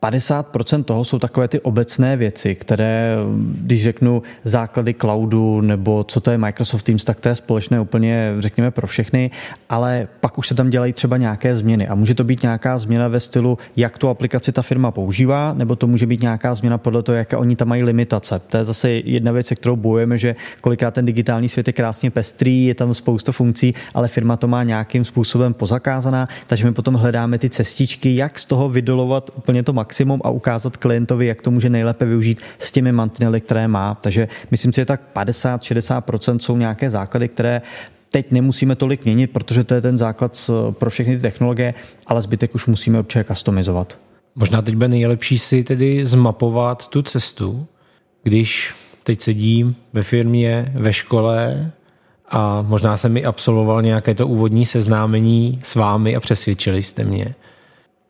[0.04, 6.32] 50% toho jsou takové ty obecné věci, které, když řeknu základy cloudu nebo co to
[6.32, 9.32] je Microsoft Teams, tak to je společné úplně, řekněme, pro všechny,
[9.70, 13.08] ale pak už se tam dělají třeba nějaké změny a může to být nějaká změna
[13.08, 17.04] ve stylu, jak tu aplikaci ta firma používá, nebo to může být nějaká změna podle
[17.04, 18.42] toho, jaké oni tam mají limitace.
[18.48, 22.12] To je zase jedna věc, se kterou bojujeme, že koliká ten digitální svět je krásně
[22.12, 26.94] pestrý, je tam spousta funkcí, ale firma to má nějakým způsobem pozakázaná, takže my potom
[26.94, 31.42] hledáme ty cestičky, jak z toho vydolovat úplně to maximum maximum a ukázat klientovi, jak
[31.42, 33.96] to může nejlépe využít s těmi mantinely, které má.
[33.96, 37.62] Takže myslím si, že tak 50-60% jsou nějaké základy, které
[38.10, 41.74] teď nemusíme tolik měnit, protože to je ten základ pro všechny ty technologie,
[42.08, 43.98] ale zbytek už musíme určitě customizovat.
[44.36, 47.66] Možná teď bude nejlepší si tedy zmapovat tu cestu,
[48.24, 51.72] když teď sedím ve firmě, ve škole
[52.30, 57.36] a možná jsem mi absolvoval nějaké to úvodní seznámení s vámi a přesvědčili jste mě.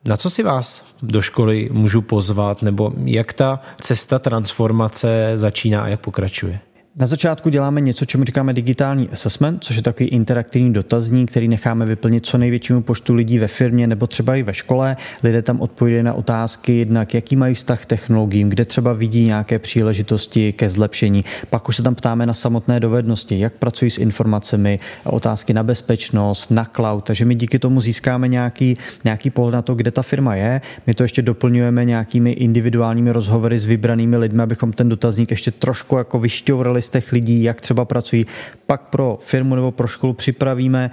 [0.06, 5.88] Na co si vás do školy můžu pozvat, nebo jak ta cesta transformace začíná a
[5.88, 6.60] jak pokračuje?
[6.95, 11.86] Na začátku děláme něco, čemu říkáme digitální assessment, což je takový interaktivní dotazník, který necháme
[11.86, 14.97] vyplnit co největšímu počtu lidí ve firmě nebo třeba i ve škole.
[15.23, 19.60] Lidé tam odpovídají na otázky, jednak jaký mají vztah k technologiím, kde třeba vidí nějaké
[19.60, 21.21] příležitosti ke zlepšení.
[21.49, 26.51] Pak už se tam ptáme na samotné dovednosti, jak pracují s informacemi, otázky na bezpečnost,
[26.51, 27.03] na cloud.
[27.03, 30.62] Takže my díky tomu získáme nějaký, nějaký pohled na to, kde ta firma je.
[30.88, 35.97] My to ještě doplňujeme nějakými individuálními rozhovory s vybranými lidmi, abychom ten dotazník ještě trošku
[35.97, 38.26] jako vyšťourali z těch lidí, jak třeba pracují.
[38.65, 40.91] Pak pro firmu nebo pro školu připravíme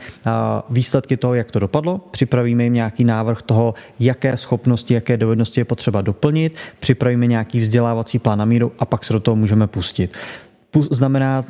[0.71, 5.65] výsledky toho, jak to dopadlo, připravíme jim nějaký návrh toho, jaké schopnosti, jaké dovednosti je
[5.65, 10.17] potřeba doplnit, připravíme nějaký vzdělávací plán na míru a pak se do toho můžeme pustit.
[10.91, 11.45] Znamená,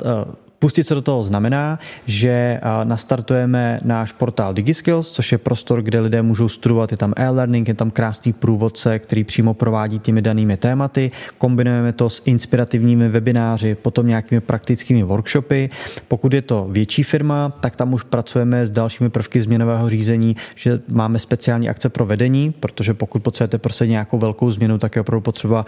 [0.61, 6.21] Pustit se do toho znamená, že nastartujeme náš portál DigiSkills, což je prostor, kde lidé
[6.21, 11.11] můžou studovat, je tam e-learning, je tam krásný průvodce, který přímo provádí těmi danými tématy.
[11.37, 15.69] Kombinujeme to s inspirativními webináři, potom nějakými praktickými workshopy.
[16.07, 20.79] Pokud je to větší firma, tak tam už pracujeme s dalšími prvky změnového řízení, že
[20.87, 25.21] máme speciální akce pro vedení, protože pokud potřebujete prostě nějakou velkou změnu, tak je opravdu
[25.21, 25.65] potřeba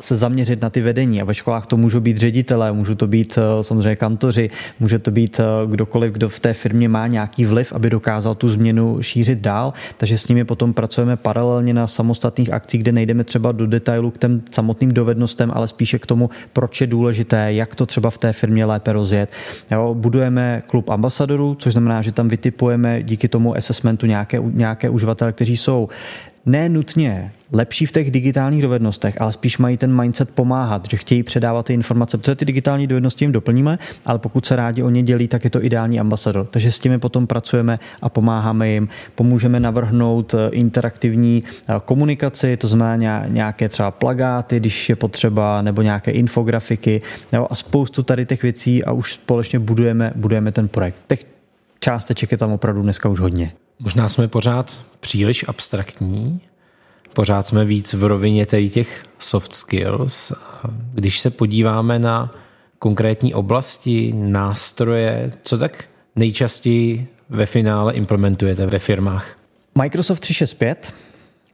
[0.00, 1.22] se zaměřit na ty vedení.
[1.22, 4.48] A ve školách to můžou být ředitelé, můžou to být samozřejmě kantoři,
[4.80, 8.48] může to být eh, kdokoliv, kdo v té firmě má nějaký vliv, aby dokázal tu
[8.48, 9.72] změnu šířit dál.
[9.96, 14.18] Takže s nimi potom pracujeme paralelně na samostatných akcích, kde nejdeme třeba do detailu k
[14.18, 18.32] těm samotným dovednostem, ale spíše k tomu, proč je důležité, jak to třeba v té
[18.32, 19.32] firmě lépe rozjet.
[19.70, 25.32] Jo, budujeme klub ambasadorů, což znamená, že tam vytipujeme díky tomu assessmentu nějaké, nějaké uživatele,
[25.32, 25.88] kteří jsou
[26.46, 31.22] ne nutně lepší v těch digitálních dovednostech, ale spíš mají ten mindset pomáhat, že chtějí
[31.22, 35.02] předávat ty informace, protože ty digitální dovednosti jim doplníme, ale pokud se rádi o ně
[35.02, 36.46] dělí, tak je to ideální ambasador.
[36.46, 38.88] Takže s těmi potom pracujeme a pomáháme jim.
[39.14, 45.82] Pomůžeme navrhnout eh, interaktivní eh, komunikaci, to znamená nějaké třeba plagáty, když je potřeba, nebo
[45.82, 47.02] nějaké infografiky
[47.32, 50.96] jo, a spoustu tady těch věcí a už společně budujeme, budujeme ten projekt.
[51.06, 51.20] Těch
[51.80, 53.52] částeček je tam opravdu dneska už hodně.
[53.78, 56.40] Možná jsme pořád příliš abstraktní,
[57.12, 60.32] pořád jsme víc v rovině těch soft skills.
[60.94, 62.34] Když se podíváme na
[62.78, 65.84] konkrétní oblasti, nástroje, co tak
[66.16, 69.36] nejčastěji ve finále implementujete ve firmách?
[69.82, 70.94] Microsoft 365,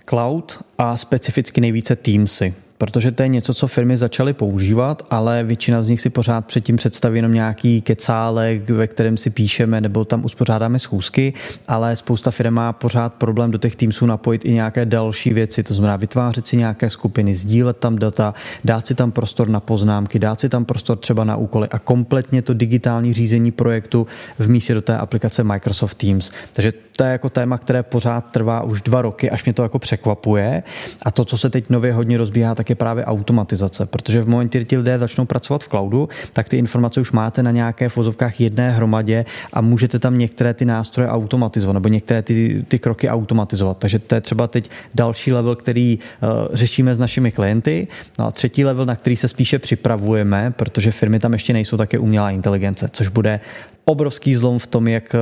[0.08, 5.82] Cloud a specificky nejvíce Teamsy protože to je něco, co firmy začaly používat, ale většina
[5.82, 10.24] z nich si pořád předtím představí jenom nějaký kecálek, ve kterém si píšeme nebo tam
[10.24, 11.32] uspořádáme schůzky,
[11.68, 15.74] ale spousta firm má pořád problém do těch Teamsů napojit i nějaké další věci, to
[15.74, 20.40] znamená vytvářet si nějaké skupiny, sdílet tam data, dát si tam prostor na poznámky, dát
[20.40, 24.06] si tam prostor třeba na úkoly a kompletně to digitální řízení projektu
[24.38, 26.30] v místě do té aplikace Microsoft Teams.
[26.52, 29.78] Takže to je jako téma, které pořád trvá už dva roky, až mě to jako
[29.78, 30.62] překvapuje.
[31.02, 34.58] A to, co se teď nově hodně rozbíhá, tak je právě automatizace, protože v momentě,
[34.58, 38.40] kdy ti lidé začnou pracovat v cloudu, tak ty informace už máte na nějaké vozovkách
[38.40, 43.78] jedné hromadě a můžete tam některé ty nástroje automatizovat nebo některé ty, ty kroky automatizovat.
[43.78, 47.88] Takže to je třeba teď další level, který uh, řešíme s našimi klienty.
[48.18, 51.98] No a třetí level, na který se spíše připravujeme, protože firmy tam ještě nejsou také
[51.98, 53.40] umělá inteligence, což bude
[53.84, 55.18] obrovský zlom v tom, jak eh,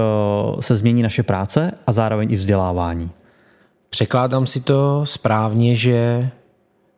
[0.63, 3.11] se změní naše práce a zároveň i vzdělávání.
[3.91, 6.29] Překládám si to správně, že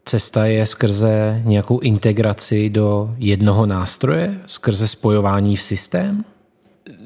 [0.05, 6.25] cesta je skrze nějakou integraci do jednoho nástroje, skrze spojování v systém?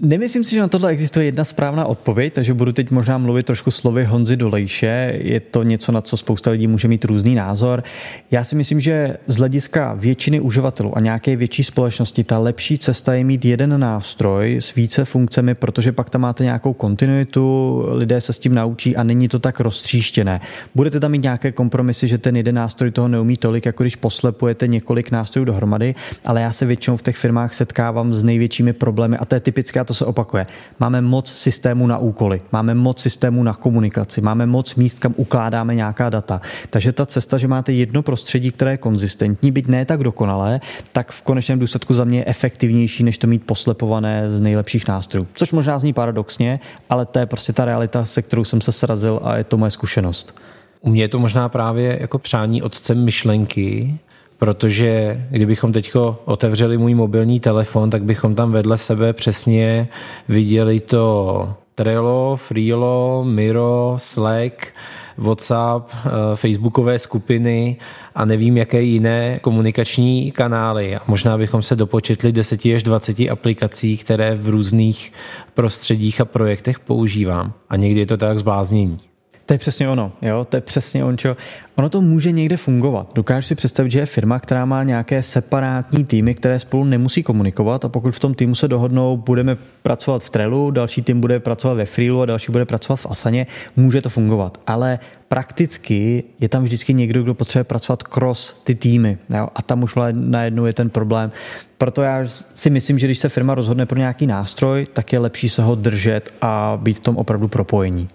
[0.04, 3.70] Nemyslím si, že na tohle existuje jedna správná odpověď, takže budu teď možná mluvit trošku
[3.70, 5.12] slovy Honzy Dolejše.
[5.16, 7.82] Je to něco, na co spousta lidí může mít různý názor.
[8.30, 13.14] Já si myslím, že z hlediska většiny uživatelů a nějaké větší společnosti ta lepší cesta
[13.14, 18.32] je mít jeden nástroj s více funkcemi, protože pak tam máte nějakou kontinuitu, lidé se
[18.32, 20.40] s tím naučí a není to tak roztříštěné.
[20.74, 24.66] Budete tam mít nějaké kompromisy, že ten jeden nástroj toho neumí tolik, jako když poslepujete
[24.66, 29.24] několik nástrojů dohromady, ale já se většinou v těch firmách setkávám s největšími problémy a
[29.24, 30.46] to je typické a to se opakuje.
[30.80, 35.74] Máme moc systému na úkoly, máme moc systému na komunikaci, máme moc míst, kam ukládáme
[35.74, 36.40] nějaká data.
[36.70, 40.60] Takže ta cesta, že máte jedno prostředí, které je konzistentní, byť ne tak dokonalé,
[40.92, 45.26] tak v konečném důsledku za mě je efektivnější, než to mít poslepované z nejlepších nástrojů.
[45.34, 49.20] Což možná zní paradoxně, ale to je prostě ta realita, se kterou jsem se srazil
[49.22, 50.40] a je to moje zkušenost.
[50.80, 53.98] U mě je to možná právě jako přání otcem myšlenky,
[54.38, 55.92] protože kdybychom teď
[56.24, 59.88] otevřeli můj mobilní telefon, tak bychom tam vedle sebe přesně
[60.28, 64.72] viděli to Trello, Freelo, Miro, Slack,
[65.16, 67.76] WhatsApp, eh, facebookové skupiny
[68.14, 70.96] a nevím, jaké jiné komunikační kanály.
[70.96, 75.12] A možná bychom se dopočetli 10 až 20 aplikací, které v různých
[75.54, 77.52] prostředích a projektech používám.
[77.68, 79.13] A někdy je to tak zbláznění.
[79.46, 81.36] To je přesně ono, jo, to je přesně on, čo.
[81.76, 83.10] Ono to může někde fungovat.
[83.14, 87.84] Dokážu si představit, že je firma, která má nějaké separátní týmy, které spolu nemusí komunikovat
[87.84, 91.74] a pokud v tom týmu se dohodnou, budeme pracovat v Trelu, další tým bude pracovat
[91.74, 94.60] ve Freelu a další bude pracovat v Asaně, může to fungovat.
[94.66, 99.18] Ale prakticky je tam vždycky někdo, kdo potřebuje pracovat cross ty týmy.
[99.30, 99.48] Jo?
[99.54, 101.32] A tam už najednou je ten problém.
[101.78, 105.48] Proto já si myslím, že když se firma rozhodne pro nějaký nástroj, tak je lepší
[105.48, 108.08] se ho držet a být v tom opravdu propojení.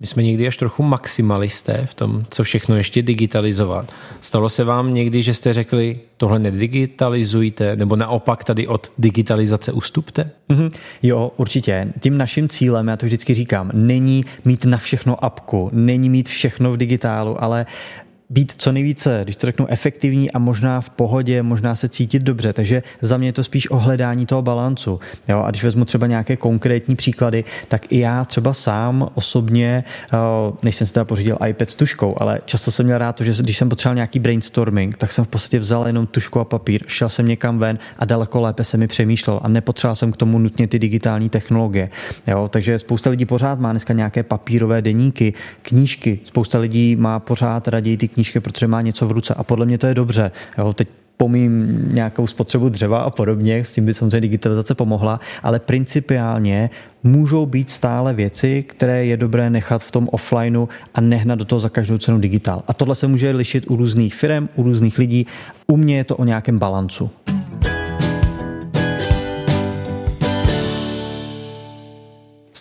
[0.00, 3.92] My jsme někdy až trochu maximalisté v tom, co všechno ještě digitalizovat.
[4.20, 10.30] Stalo se vám někdy, že jste řekli, tohle nedigitalizujte, nebo naopak tady od digitalizace ustupte?
[10.50, 10.70] Mm-hmm.
[11.02, 11.92] Jo, určitě.
[12.00, 16.72] Tím naším cílem, já to vždycky říkám, není mít na všechno apku, není mít všechno
[16.72, 17.66] v digitálu, ale
[18.30, 22.52] být co nejvíce, když to řeknu, efektivní a možná v pohodě, možná se cítit dobře.
[22.52, 25.00] Takže za mě je to spíš o hledání toho balancu.
[25.28, 25.42] Jo?
[25.42, 30.16] A když vezmu třeba nějaké konkrétní příklady, tak i já třeba sám osobně, eh,
[30.62, 33.42] než jsem si teda pořídil iPad s tuškou, ale často jsem měl rád to, že
[33.42, 37.08] když jsem potřeboval nějaký brainstorming, tak jsem v podstatě vzal jenom tušku a papír, šel
[37.08, 40.68] jsem někam ven a daleko lépe se mi přemýšlel a nepotřeboval jsem k tomu nutně
[40.68, 41.88] ty digitální technologie.
[42.26, 42.48] Jo?
[42.48, 47.96] Takže spousta lidí pořád má dneska nějaké papírové deníky, knížky, spousta lidí má pořád raději
[47.96, 50.30] ty knížky, protože má něco v ruce a podle mě to je dobře.
[50.58, 55.58] Jo, teď pomím nějakou spotřebu dřeva a podobně, s tím by samozřejmě digitalizace pomohla, ale
[55.58, 56.70] principiálně
[57.02, 61.60] můžou být stále věci, které je dobré nechat v tom offlineu a nehnat do toho
[61.60, 62.62] za každou cenu digitál.
[62.68, 65.26] A tohle se může lišit u různých firm, u různých lidí.
[65.66, 67.10] U mě je to o nějakém balancu.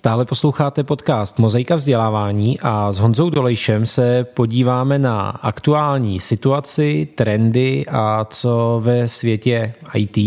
[0.07, 7.85] Stále posloucháte podcast Mozaika vzdělávání a s Honzou Dolejšem se podíváme na aktuální situaci, trendy
[7.91, 10.17] a co ve světě IT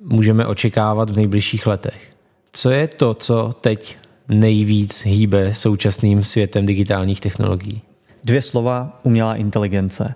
[0.00, 2.12] můžeme očekávat v nejbližších letech.
[2.52, 3.96] Co je to, co teď
[4.28, 7.82] nejvíc hýbe současným světem digitálních technologií?
[8.24, 10.14] Dvě slova umělá inteligence.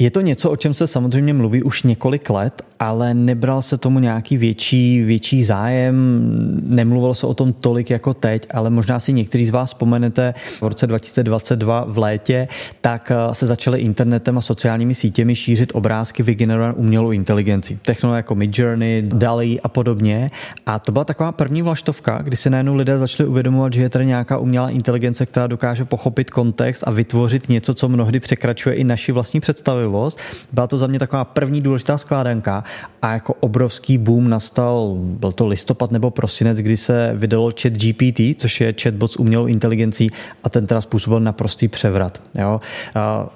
[0.00, 3.98] Je to něco, o čem se samozřejmě mluví už několik let, ale nebral se tomu
[3.98, 6.20] nějaký větší, větší zájem,
[6.62, 10.62] nemluvilo se o tom tolik jako teď, ale možná si někteří z vás vzpomenete v
[10.62, 12.48] roce 2022 v létě,
[12.80, 17.78] tak eh, se začaly internetem a sociálními sítěmi šířit obrázky vygenerované umělou inteligencí.
[17.84, 20.30] Technologie jako Midjourney, DALI a podobně.
[20.66, 24.06] A to byla taková první vlaštovka, kdy se najednou lidé začali uvědomovat, že je tady
[24.06, 29.12] nějaká umělá inteligence, která dokáže pochopit kontext a vytvořit něco, co mnohdy překračuje i naši
[29.12, 30.18] vlastní představivost trpělivost.
[30.52, 32.64] Byla to za mě taková první důležitá skládanka
[33.02, 38.20] a jako obrovský boom nastal, byl to listopad nebo prosinec, kdy se vydalo chat GPT,
[38.36, 40.10] což je chatbot s umělou inteligencí
[40.44, 42.20] a ten teda způsobil naprostý převrat.
[42.34, 42.60] Jo.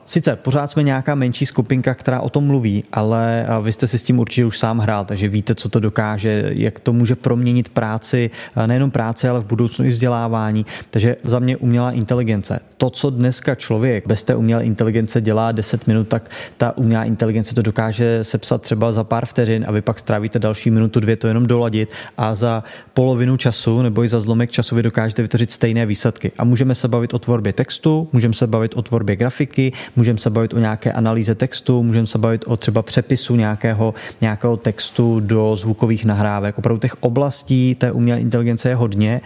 [0.06, 4.02] Sice pořád jsme nějaká menší skupinka, která o tom mluví, ale vy jste si s
[4.02, 8.30] tím určitě už sám hrál, takže víte, co to dokáže, jak to může proměnit práci,
[8.66, 10.66] nejenom práci, ale v budoucnu i vzdělávání.
[10.90, 12.60] Takže za mě umělá inteligence.
[12.76, 17.54] To, co dneska člověk bez té umělé inteligence dělá 10 minut, tak ta umělá inteligence
[17.54, 21.28] to dokáže sepsat třeba za pár vteřin a vy pak strávíte další minutu, dvě to
[21.28, 25.86] jenom doladit a za polovinu času nebo i za zlomek času vy dokážete vytvořit stejné
[25.86, 26.32] výsledky.
[26.38, 30.30] A můžeme se bavit o tvorbě textu, můžeme se bavit o tvorbě grafiky, můžeme se
[30.30, 35.56] bavit o nějaké analýze textu, můžeme se bavit o třeba přepisu nějakého, nějakého textu do
[35.56, 36.58] zvukových nahrávek.
[36.58, 39.20] Opravdu těch oblastí té umělé inteligence je hodně.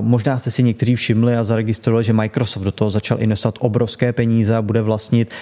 [0.00, 4.56] Možná jste si někteří všimli a zaregistrovali, že Microsoft do toho začal investovat obrovské peníze
[4.56, 5.34] a bude vlastnit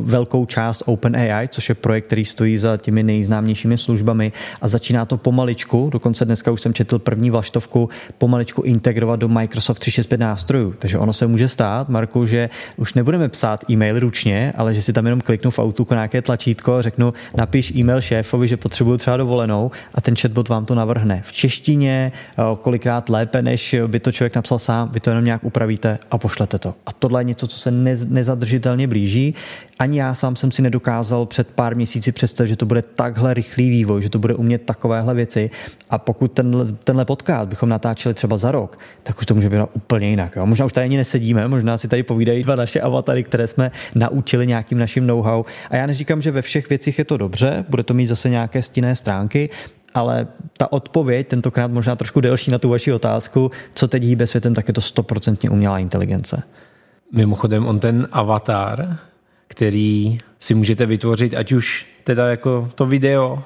[0.00, 5.16] velkou část OpenAI, což je projekt, který stojí za těmi nejznámějšími službami a začíná to
[5.16, 7.88] pomaličku, dokonce dneska už jsem četl první vlaštovku,
[8.18, 10.74] pomaličku integrovat do Microsoft 365 nástrojů.
[10.78, 14.92] Takže ono se může stát, Marku, že už nebudeme psát e-mail ručně, ale že si
[14.92, 19.16] tam jenom kliknu v Outlooku nějaké tlačítko a řeknu, napiš e-mail šéfovi, že potřebuju třeba
[19.16, 24.12] dovolenou a ten chatbot vám to navrhne v češtině, eh, kolikrát lépe, než by to
[24.12, 26.74] člověk napsal sám, vy to jenom nějak upravíte a pošlete to.
[26.86, 27.70] A tohle je něco, co se
[28.08, 29.34] nezadržitelně blíží.
[29.78, 33.70] Ani já sám jsem si nedokázal před pár měsíci představit, že to bude takhle rychlý
[33.70, 35.50] vývoj, že to bude umět takovéhle věci.
[35.90, 39.60] A pokud tenhle, tenhle podcast bychom natáčeli třeba za rok, tak už to může být
[39.72, 40.36] úplně jinak.
[40.36, 40.46] Jo?
[40.46, 44.46] Možná už tady ani nesedíme, možná si tady povídají dva naše avatary, které jsme naučili
[44.46, 45.44] nějakým naším know-how.
[45.70, 48.62] A já neříkám, že ve všech věcích je to dobře, bude to mít zase nějaké
[48.62, 49.50] stinné stránky,
[49.94, 50.26] ale
[50.58, 54.68] ta odpověď, tentokrát možná trošku delší na tu vaši otázku, co teď hýbe světem, tak
[54.68, 56.42] je to stoprocentně umělá inteligence.
[57.12, 58.98] Mimochodem, on ten avatar,
[59.52, 63.42] který si můžete vytvořit, ať už teda jako to video,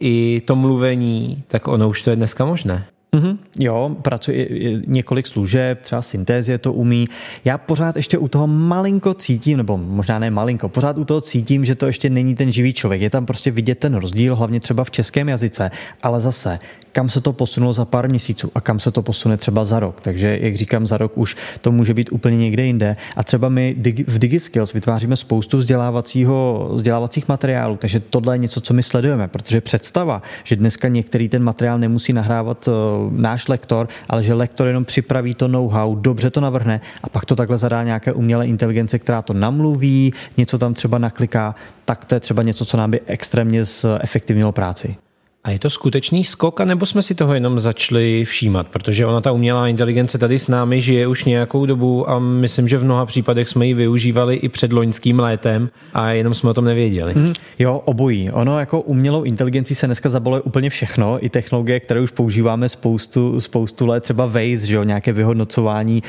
[0.00, 2.86] i to mluvení, tak ono už to je dneska možné.
[3.12, 4.48] Mm-hmm, jo, pracuje
[4.86, 7.04] několik služeb, třeba syntézie to umí.
[7.44, 11.64] Já pořád ještě u toho malinko cítím, nebo možná ne malinko, pořád u toho cítím,
[11.64, 13.02] že to ještě není ten živý člověk.
[13.02, 15.70] Je tam prostě vidět ten rozdíl, hlavně třeba v českém jazyce,
[16.02, 16.58] ale zase
[16.92, 20.00] kam se to posunulo za pár měsíců a kam se to posune třeba za rok.
[20.00, 22.96] Takže, jak říkám, za rok už to může být úplně někde jinde.
[23.16, 28.74] A třeba my v DigiSkills vytváříme spoustu vzdělávacího, vzdělávacích materiálů, takže tohle je něco, co
[28.74, 32.74] my sledujeme, protože představa, že dneska některý ten materiál nemusí nahrávat uh,
[33.10, 37.36] náš lektor, ale že lektor jenom připraví to know-how, dobře to navrhne a pak to
[37.36, 42.20] takhle zadá nějaké umělé inteligence, která to namluví, něco tam třeba nakliká, tak to je
[42.20, 44.96] třeba něco, co nám by extrémně zefektivnilo práci.
[45.44, 48.68] A je to skutečný skok, nebo jsme si toho jenom začali všímat?
[48.68, 52.78] Protože ona, ta umělá inteligence tady s námi žije už nějakou dobu a myslím, že
[52.78, 56.64] v mnoha případech jsme ji využívali i před loňským létem a jenom jsme o tom
[56.64, 57.14] nevěděli.
[57.14, 58.30] Mm, jo, obojí.
[58.30, 63.40] Ono jako umělou inteligencí se dneska zabaluje úplně všechno, i technologie, které už používáme spoustu,
[63.40, 66.02] spoustu let, třeba Waze, že jo, nějaké vyhodnocování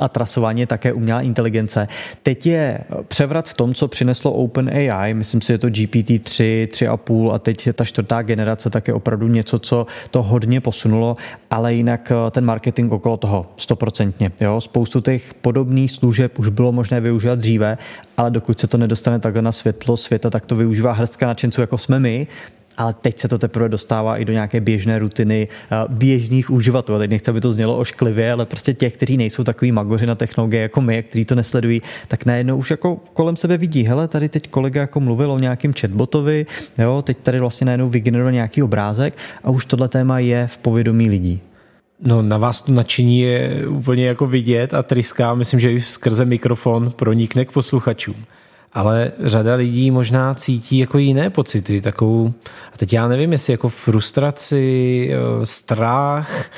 [0.00, 1.86] a trasování také umělá inteligence.
[2.22, 2.78] Teď je
[3.08, 7.72] převrat v tom, co přineslo OpenAI, myslím si, je to GPT-3, 3,5 a teď je
[7.72, 11.16] ta čtvrtá generace tak je opravdu něco, co to hodně posunulo,
[11.50, 14.32] ale jinak eh, ten marketing okolo toho stoprocentně.
[14.40, 14.60] Jo?
[14.60, 17.78] Spoustu těch podobných služeb už bylo možné využívat dříve,
[18.16, 21.78] ale dokud se to nedostane takhle na světlo světa, tak to využívá hrstka nadšenců jako
[21.78, 22.26] jsme my,
[22.76, 26.98] ale teď se to teprve dostává i do nějaké běžné rutiny eh, běžných uživatelů.
[26.98, 30.62] Teď nechci, aby to znělo ošklivě, ale prostě těch, kteří nejsou takový magoři na technologie
[30.62, 34.48] jako my, kteří to nesledují, tak najednou už jako kolem sebe vidí, hele, tady teď
[34.50, 36.46] kolega jako mluvil o nějakém chatbotovi,
[36.78, 39.14] jo, teď tady vlastně najednou vygeneroval nějaký obrázek
[39.44, 41.40] a už tohle téma je v povědomí lidí.
[42.02, 46.24] No na vás to nadšení je úplně jako vidět a tryská, myslím, že i skrze
[46.24, 48.16] mikrofon pronikne k posluchačům
[48.76, 52.32] ale řada lidí možná cítí jako jiné pocity, takovou,
[52.74, 56.50] a teď já nevím, jestli jako frustraci, eh, strach,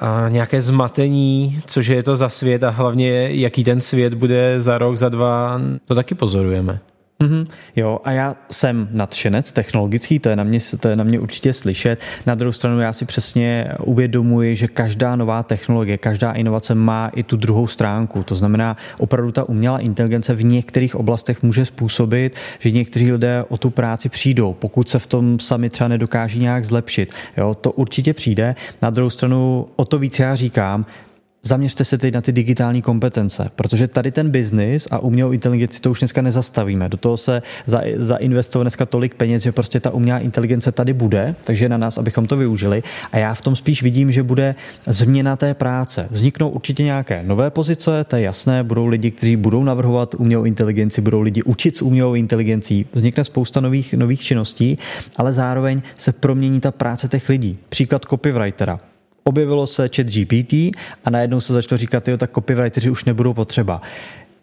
[0.00, 4.78] a nějaké zmatení, což je to za svět a hlavně jaký ten svět bude za
[4.78, 6.80] rok, za dva, to taky pozorujeme.
[7.20, 7.46] Mm-hmm.
[7.76, 11.52] Jo, a já jsem nadšenec technologický, to je, na mě, to je na mě určitě
[11.52, 12.00] slyšet.
[12.26, 17.22] Na druhou stranu já si přesně uvědomuji, že každá nová technologie, každá inovace má i
[17.22, 18.22] tu druhou stránku.
[18.22, 23.58] To znamená, opravdu ta umělá inteligence v některých oblastech může způsobit, že někteří lidé o
[23.58, 27.14] tu práci přijdou, pokud se v tom sami třeba nedokáží nějak zlepšit.
[27.36, 28.54] Jo, to určitě přijde.
[28.82, 30.86] Na druhou stranu o to víc já říkám,
[31.44, 35.90] zaměřte se teď na ty digitální kompetence, protože tady ten biznis a umělou inteligenci to
[35.90, 36.88] už dneska nezastavíme.
[36.88, 41.34] Do toho se za, zainvestuje dneska tolik peněz, že prostě ta umělá inteligence tady bude,
[41.44, 42.82] takže je na nás, abychom to využili.
[43.12, 44.54] A já v tom spíš vidím, že bude
[44.86, 46.08] změna té práce.
[46.10, 51.00] Vzniknou určitě nějaké nové pozice, to je jasné, budou lidi, kteří budou navrhovat umělou inteligenci,
[51.00, 54.78] budou lidi učit s umělou inteligencí, vznikne spousta nových, nových činností,
[55.16, 57.58] ale zároveň se promění ta práce těch lidí.
[57.68, 58.80] Příklad copywritera
[59.24, 60.52] objevilo se chat GPT
[61.04, 63.82] a najednou se začalo říkat, jo, tak copywriteri už nebudou potřeba.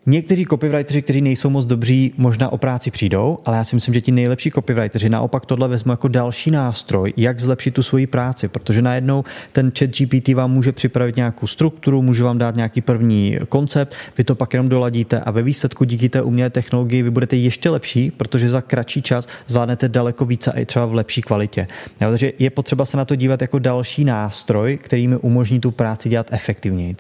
[0.05, 4.01] Někteří copywriteri, kteří nejsou moc dobří, možná o práci přijdou, ale já si myslím, že
[4.01, 8.81] ti nejlepší copywriteri naopak tohle vezmou jako další nástroj, jak zlepšit tu svoji práci, protože
[8.81, 13.95] najednou ten chat GPT vám může připravit nějakou strukturu, může vám dát nějaký první koncept,
[14.17, 17.69] vy to pak jenom doladíte a ve výsledku díky té umělé technologii vy budete ještě
[17.69, 21.67] lepší, protože za kratší čas zvládnete daleko více a i třeba v lepší kvalitě.
[22.01, 25.71] Jo, takže je potřeba se na to dívat jako další nástroj, který mi umožní tu
[25.71, 26.95] práci dělat efektivněji.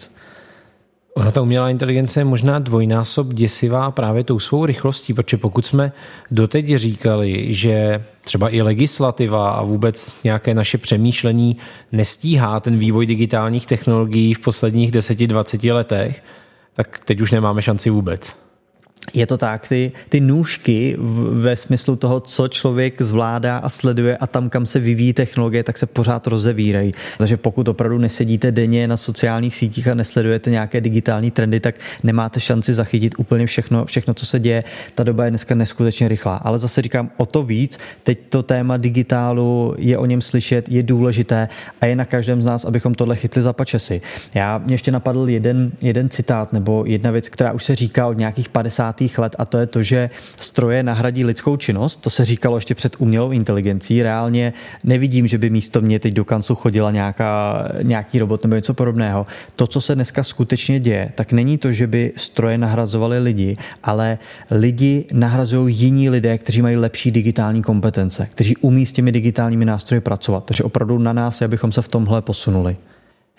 [1.13, 5.91] Ona ta umělá inteligence je možná dvojnásob děsivá právě tou svou rychlostí, protože pokud jsme
[6.31, 11.57] doteď říkali, že třeba i legislativa a vůbec nějaké naše přemýšlení
[11.91, 16.23] nestíhá ten vývoj digitálních technologií v posledních 10-20 letech,
[16.73, 18.50] tak teď už nemáme šanci vůbec
[19.13, 20.95] je to tak, ty, ty nůžky
[21.31, 25.77] ve smyslu toho, co člověk zvládá a sleduje a tam, kam se vyvíjí technologie, tak
[25.77, 26.91] se pořád rozevírají.
[27.17, 32.39] Takže pokud opravdu nesedíte denně na sociálních sítích a nesledujete nějaké digitální trendy, tak nemáte
[32.39, 34.63] šanci zachytit úplně všechno, všechno, co se děje.
[34.95, 36.35] Ta doba je dneska neskutečně rychlá.
[36.35, 40.83] Ale zase říkám o to víc, teď to téma digitálu je o něm slyšet, je
[40.83, 41.47] důležité
[41.81, 44.01] a je na každém z nás, abychom tohle chytli za pačesy.
[44.33, 48.17] Já mě ještě napadl jeden, jeden citát nebo jedna věc, která už se říká od
[48.17, 51.95] nějakých 50 let a to je to, že stroje nahradí lidskou činnost.
[51.95, 54.03] To se říkalo ještě před umělou inteligencí.
[54.03, 58.73] Reálně nevidím, že by místo mě teď do kanclu chodila nějaká, nějaký robot nebo něco
[58.73, 59.25] podobného.
[59.55, 64.17] To, co se dneska skutečně děje, tak není to, že by stroje nahrazovaly lidi, ale
[64.51, 70.01] lidi nahrazují jiní lidé, kteří mají lepší digitální kompetence, kteří umí s těmi digitálními nástroji
[70.01, 70.45] pracovat.
[70.45, 72.77] Takže opravdu na nás, abychom se v tomhle posunuli.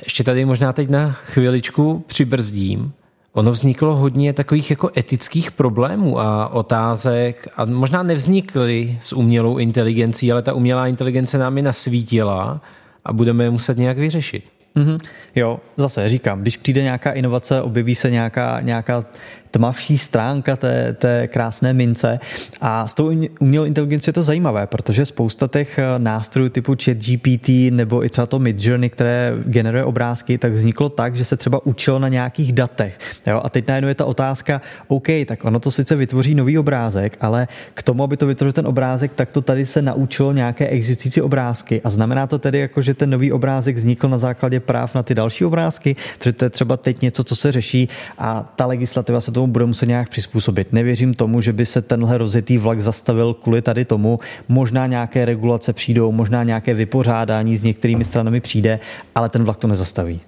[0.05, 2.93] Ještě tady možná teď na chviličku přibrzdím.
[3.33, 10.33] Ono vzniklo hodně takových jako etických problémů a otázek a možná nevznikly s umělou inteligencí,
[10.33, 12.61] ale ta umělá inteligence nám je nasvítila
[13.05, 14.45] a budeme je muset nějak vyřešit.
[14.77, 14.99] Mm-hmm.
[15.35, 19.05] Jo, zase říkám, když přijde nějaká inovace, objeví se nějaká, nějaká
[19.53, 22.19] tmavší stránka té, té krásné mince.
[22.61, 27.49] A s tou umělou inteligencí je to zajímavé, protože spousta těch eh, nástrojů typu ChatGPT
[27.71, 31.99] nebo i třeba to Midjourney, které generuje obrázky, tak vzniklo tak, že se třeba učilo
[31.99, 32.99] na nějakých datech.
[33.27, 33.41] Jo?
[33.45, 37.49] A teď najednou je ta otázka, OK, tak ono to sice vytvoří nový obrázek, ale
[37.75, 41.81] k tomu, aby to vytvořil ten obrázek, tak to tady se naučilo nějaké existující obrázky.
[41.85, 45.15] A znamená to tedy, jako, že ten nový obrázek vznikl na základě práv na ty
[45.15, 47.89] další obrázky, protože to je třeba teď něco, co se řeší
[48.19, 50.73] a ta legislativa se to tomu bude muset nějak přizpůsobit.
[50.73, 54.19] Nevěřím tomu, že by se tenhle rozjetý vlak zastavil kvůli tady tomu.
[54.49, 58.79] Možná nějaké regulace přijdou, možná nějaké vypořádání s některými stranami přijde,
[59.15, 60.21] ale ten vlak to nezastaví.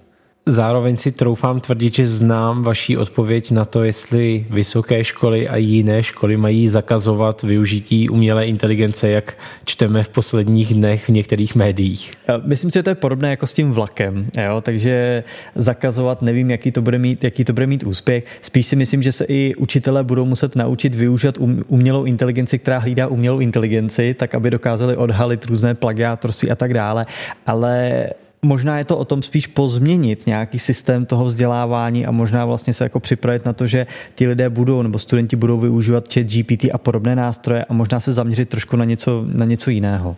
[0.47, 6.03] Zároveň si troufám tvrdit, že znám vaší odpověď na to, jestli vysoké školy a jiné
[6.03, 12.13] školy mají zakazovat využití umělé inteligence, jak čteme v posledních dnech v některých médiích.
[12.43, 14.61] Myslím si, že to je podobné jako s tím vlakem, jo?
[14.61, 15.23] takže
[15.55, 18.25] zakazovat, nevím, jaký to, bude mít, jaký to bude mít úspěch.
[18.41, 22.77] Spíš si myslím, že se i učitelé budou muset naučit využít um, umělou inteligenci, která
[22.77, 27.05] hlídá umělou inteligenci, tak aby dokázali odhalit různé plagiátorství a tak dále.
[27.45, 28.05] Ale
[28.45, 32.83] možná je to o tom spíš pozměnit nějaký systém toho vzdělávání a možná vlastně se
[32.83, 36.77] jako připravit na to, že ti lidé budou nebo studenti budou využívat chat GPT a
[36.77, 40.17] podobné nástroje a možná se zaměřit trošku na něco, na něco jiného.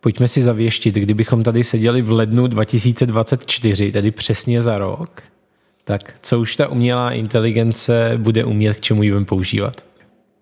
[0.00, 5.22] Pojďme si zavěštit, kdybychom tady seděli v lednu 2024, tedy přesně za rok,
[5.84, 9.95] tak co už ta umělá inteligence bude umět, k čemu ji budeme používat?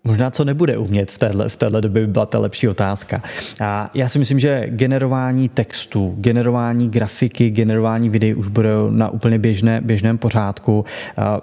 [0.04, 3.22] Možná co nebude umět v téhle, v téhle době by byla ta lepší otázka.
[3.60, 9.38] A já si myslím, že generování textu, generování grafiky, generování videí už bude na úplně
[9.38, 10.84] běžné, běžném pořádku.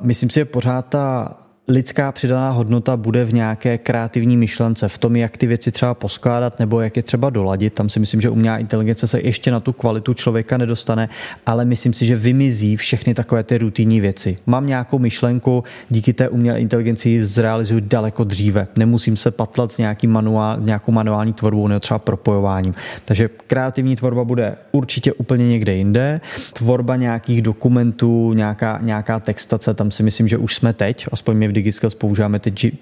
[0.02, 1.34] Myslím si, že pořád ta
[1.68, 6.60] lidská přidaná hodnota bude v nějaké kreativní myšlence, v tom, jak ty věci třeba poskládat
[6.60, 7.74] nebo jak je třeba doladit.
[7.74, 11.10] Tam si myslím, že umělá inteligence se ještě na tu kvalitu člověka nedostane,
[11.46, 14.38] ale myslím si, že vymizí všechny takové ty rutinní věci.
[14.46, 18.68] Mám nějakou myšlenku, díky té umělé inteligenci ji zrealizuju daleko dříve.
[18.78, 22.76] Nemusím se patlat s nějaký manuál, nějakou manuální tvorbou nebo třeba propojováním.
[23.06, 26.22] Takže kreativní tvorba bude určitě úplně někde jinde.
[26.54, 31.51] Tvorba nějakých dokumentů, nějaká, nějaká textace, tam si myslím, že už jsme teď, aspoň mě
[31.52, 32.40] v DigiSkills používáme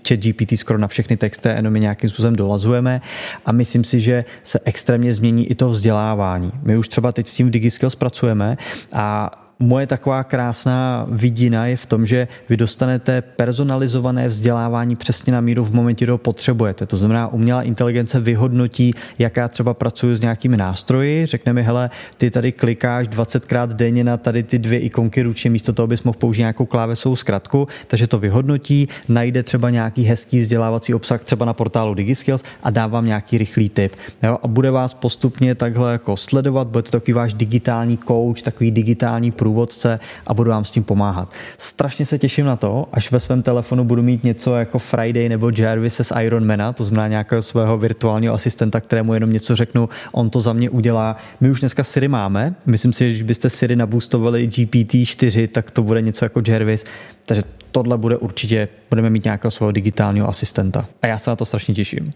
[0.08, 3.02] chat GPT skoro na všechny texty, jenom je nějakým způsobem dolazujeme
[3.46, 6.52] a myslím si, že se extrémně změní i to vzdělávání.
[6.64, 8.58] My už třeba teď s tím v DigiSkills pracujeme
[8.94, 15.42] a moje taková krásná vidina je v tom, že vy dostanete personalizované vzdělávání přesně na
[15.42, 16.86] míru v momentě, kdy ho potřebujete.
[16.86, 21.90] To znamená, umělá inteligence vyhodnotí, jak já třeba pracuji s nějakými nástroji, řekne mi, hele,
[22.18, 26.18] ty tady klikáš 20krát denně na tady ty dvě ikonky ručně, místo toho bys mohl
[26.18, 31.54] použít nějakou klávesovou zkratku, takže to vyhodnotí, najde třeba nějaký hezký vzdělávací obsah třeba na
[31.54, 33.96] portálu DigiSkills a dá vám nějaký rychlý tip.
[34.24, 34.38] Jo?
[34.44, 39.32] A bude vás postupně takhle jako sledovat, bude to takový váš digitální coach, takový digitální
[39.32, 41.34] průvod průvodce a budu vám s tím pomáhat.
[41.58, 45.52] Strašně se těším na to, až ve svém telefonu budu mít něco jako Friday nebo
[45.58, 50.40] Jarvis z Ironmana, to znamená nějakého svého virtuálního asistenta, kterému jenom něco řeknu, on to
[50.40, 51.16] za mě udělá.
[51.42, 55.84] My už dneska Siri máme, myslím si, že když byste Siri nabůstovali GPT-4, tak to
[55.84, 56.84] bude něco jako Jarvis,
[57.26, 60.86] takže tohle bude určitě, budeme mít nějakého svého digitálního asistenta.
[61.02, 62.12] A já se na to strašně těším.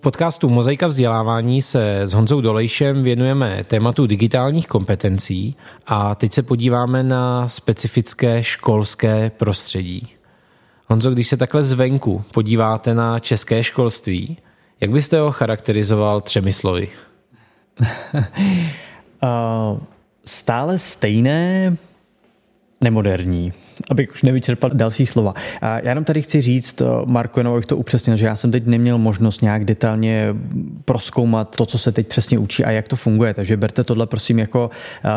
[0.00, 6.42] V podcastu Mozaika vzdělávání se s Honzou Dolejšem věnujeme tématu digitálních kompetencí a teď se
[6.42, 10.08] podíváme na specifické školské prostředí.
[10.86, 14.38] Honzo, když se takhle zvenku podíváte na české školství,
[14.80, 16.88] jak byste ho charakterizoval třemi slovy?
[17.80, 17.88] uh,
[20.24, 21.76] stále stejné,
[22.80, 23.52] nemoderní
[23.90, 25.34] abych už nevyčerpal další slova.
[25.62, 28.98] Já jenom tady chci říct, Marko, jenom abych to upřesnil, že já jsem teď neměl
[28.98, 30.34] možnost nějak detailně
[30.84, 33.34] proskoumat to, co se teď přesně učí a jak to funguje.
[33.34, 34.70] Takže berte tohle prosím jako,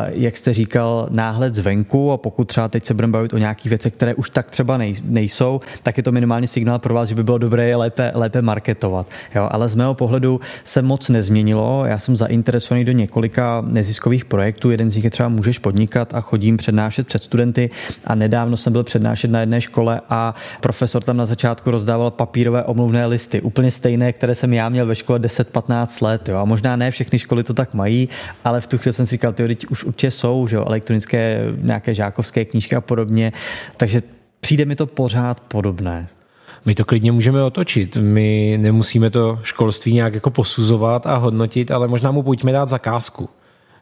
[0.10, 3.94] jak jste říkal, náhled zvenku a pokud třeba teď se budeme bavit o nějakých věcech,
[3.94, 7.38] které už tak třeba nejsou, tak je to minimálně signál pro vás, že by bylo
[7.38, 9.08] dobré je lépe, lépe marketovat.
[9.36, 9.48] Jo?
[9.52, 11.86] Ale z mého pohledu se moc nezměnilo.
[11.86, 14.72] Já jsem zainteresovaný do několika neziskových projektů.
[14.72, 17.70] Jeden z nich je třeba Můžeš podnikat a chodím přednášet před studenty
[18.06, 22.12] a nedávno nedávno jsem byl přednášet na jedné škole a profesor tam na začátku rozdával
[22.12, 26.30] papírové omluvné listy, úplně stejné, které jsem já měl ve škole 10-15 let.
[26.30, 26.38] Jo.
[26.38, 28.10] A možná ne všechny školy to tak mají,
[28.46, 31.94] ale v tu chvíli jsem si říkal, ty už určitě jsou, že jo, elektronické nějaké
[31.94, 33.32] žákovské knížky a podobně.
[33.78, 34.04] Takže
[34.40, 36.08] přijde mi to pořád podobné.
[36.66, 37.98] My to klidně můžeme otočit.
[37.98, 43.30] My nemusíme to školství nějak jako posuzovat a hodnotit, ale možná mu pojďme dát zakázku.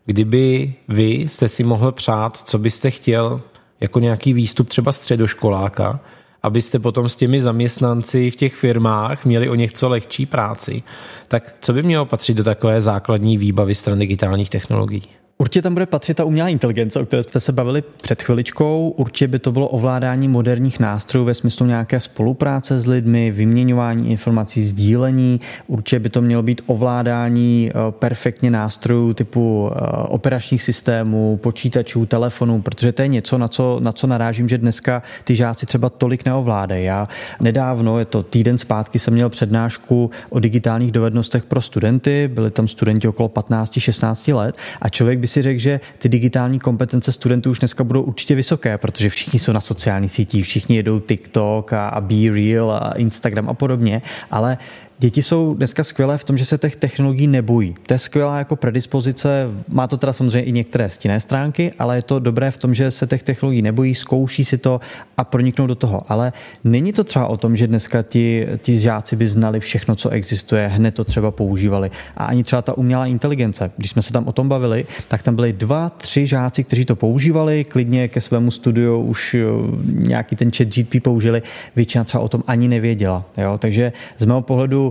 [0.06, 3.42] Kdyby vy jste si mohl přát, co byste chtěl
[3.82, 6.00] jako nějaký výstup třeba středoškoláka
[6.44, 10.84] abyste potom s těmi zaměstnanci v těch firmách měli o něco lehčí práci.
[11.28, 15.04] Tak co by mělo patřit do takové základní výbavy stran digitálních technologií?
[15.42, 18.94] Určitě tam bude patřit ta umělá inteligence, o které jsme se bavili před chviličkou.
[18.98, 24.64] Určitě by to bylo ovládání moderních nástrojů ve smyslu nějaké spolupráce s lidmi, vyměňování informací,
[24.64, 25.40] sdílení.
[25.68, 32.62] Určitě by to mělo být ovládání eh, perfektně nástrojů typu eh, operačních systémů, počítačů, telefonů,
[32.62, 36.26] protože to je něco, na co, na co narážím, že dneska ty žáci třeba tolik
[36.26, 36.86] neovládají.
[36.86, 37.08] Já
[37.40, 42.30] nedávno, je to týden zpátky, jsem měl přednášku o digitálních dovednostech pro studenty.
[42.34, 47.12] Byli tam studenti okolo 15-16 let a člověk by si řekl, že ty digitální kompetence
[47.12, 51.74] studentů už dneska budou určitě vysoké, protože všichni jsou na sociálních sítích, všichni jedou TikTok
[51.74, 54.02] a, a Be Real a Instagram a podobně,
[54.32, 54.58] ale
[55.02, 57.76] Děti jsou dneska skvělé v tom, že se těch technologií nebojí.
[57.88, 62.02] To je skvělá jako predispozice, má to teda samozřejmě i některé stinné stránky, ale je
[62.02, 64.80] to dobré v tom, že se těch technologií nebojí, zkouší si to
[65.18, 66.02] a proniknou do toho.
[66.08, 66.34] Ale
[66.64, 70.68] není to třeba o tom, že dneska ti, ti žáci by znali všechno, co existuje,
[70.68, 71.92] hned to třeba používali.
[72.18, 73.72] A ani třeba ta umělá inteligence.
[73.78, 76.96] Když jsme se tam o tom bavili, tak tam byli dva, tři žáci, kteří to
[76.96, 79.44] používali, klidně ke svému studiu už eh,
[79.86, 81.42] nějaký ten chat GP použili,
[81.76, 83.26] většina třeba o tom ani nevěděla.
[83.38, 83.58] Jo?
[83.58, 84.91] Takže z mého pohledu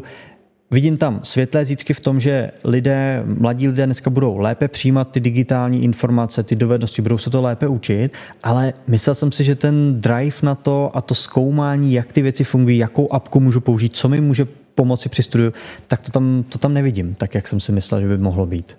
[0.72, 5.20] Vidím tam světlé zítřky v tom, že lidé, mladí lidé dneska budou lépe přijímat ty
[5.20, 10.01] digitální informace, ty dovednosti, budou se to lépe učit, ale myslel jsem si, že ten
[10.01, 14.09] drive na to a to zkoumání, jak ty věci fungují, jakou apku můžu použít, co
[14.09, 15.53] mi může pomoci při studiu,
[15.86, 18.78] tak to tam, to tam nevidím, tak jak jsem si myslel, že by mohlo být.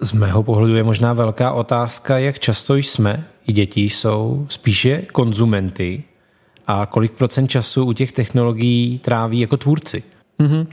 [0.00, 6.02] Z mého pohledu je možná velká otázka, jak často jsme, i děti jsou, spíše konzumenty
[6.66, 10.02] a kolik procent času u těch technologií tráví jako tvůrci.
[10.42, 10.66] Mm-hmm.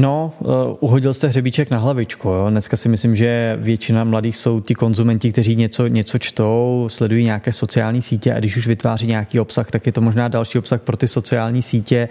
[0.00, 2.28] No, uh, uhodil jste hřebíček na hlavičku.
[2.28, 2.46] Jo?
[2.50, 7.52] Dneska si myslím, že většina mladých jsou ti konzumenti, kteří něco, něco čtou, sledují nějaké
[7.52, 10.96] sociální sítě a když už vytváří nějaký obsah, tak je to možná další obsah pro
[10.96, 12.08] ty sociální sítě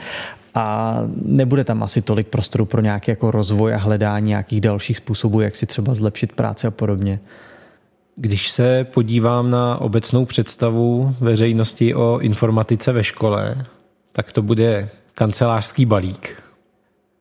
[0.56, 5.42] a nebude tam asi tolik prostoru pro nějaký jako rozvoj a hledání nějakých dalších způsobů,
[5.42, 7.20] jak si třeba zlepšit práci a podobně.
[8.16, 13.66] Když se podívám na obecnou představu veřejnosti o informatice ve škole,
[14.12, 16.44] tak to bude kancelářský balík,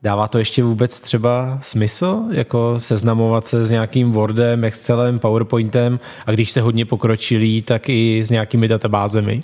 [0.06, 6.32] Dává to ještě vůbec třeba smysl, jako seznamovat se s nějakým Wordem, Excelem, PowerPointem a
[6.32, 9.42] když jste hodně pokročilí, tak i s nějakými databázemi?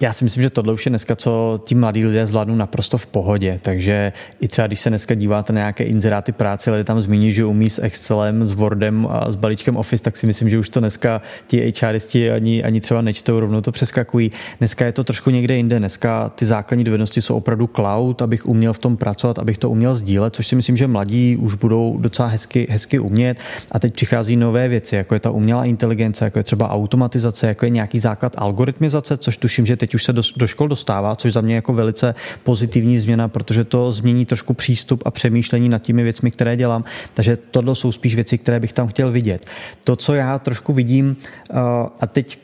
[0.00, 3.06] Já si myslím, že tohle už je dneska, co ti mladí lidé zvládnou naprosto v
[3.06, 3.60] pohodě.
[3.62, 7.44] Takže i třeba, když se dneska díváte na nějaké inzeráty práce, lidé tam zmíní, že
[7.44, 10.80] umí s Excelem, s Wordem a s balíčkem Office, tak si myslím, že už to
[10.80, 14.32] dneska ti HRisti ani, ani třeba nečtou, rovnou to přeskakují.
[14.58, 15.78] Dneska je to trošku někde jinde.
[15.78, 19.94] Dneska ty základní dovednosti jsou opravdu cloud, abych uměl v tom pracovat, abych to uměl
[19.94, 23.38] sdílet, což si myslím, že mladí už budou docela hezky, hezky umět.
[23.72, 27.66] A teď přichází nové věci, jako je ta umělá inteligence, jako je třeba automatizace, jako
[27.66, 31.16] je nějaký základ algoritmu algoritmizace, což tuším, že teď už se do, do škol dostává,
[31.16, 35.82] což za mě jako velice pozitivní změna, protože to změní trošku přístup a přemýšlení nad
[35.82, 36.84] těmi věcmi, které dělám.
[37.14, 39.46] Takže tohle jsou spíš věci, které bych tam chtěl vidět.
[39.84, 41.16] To, co já trošku vidím,
[41.54, 41.58] uh,
[42.00, 42.38] a teď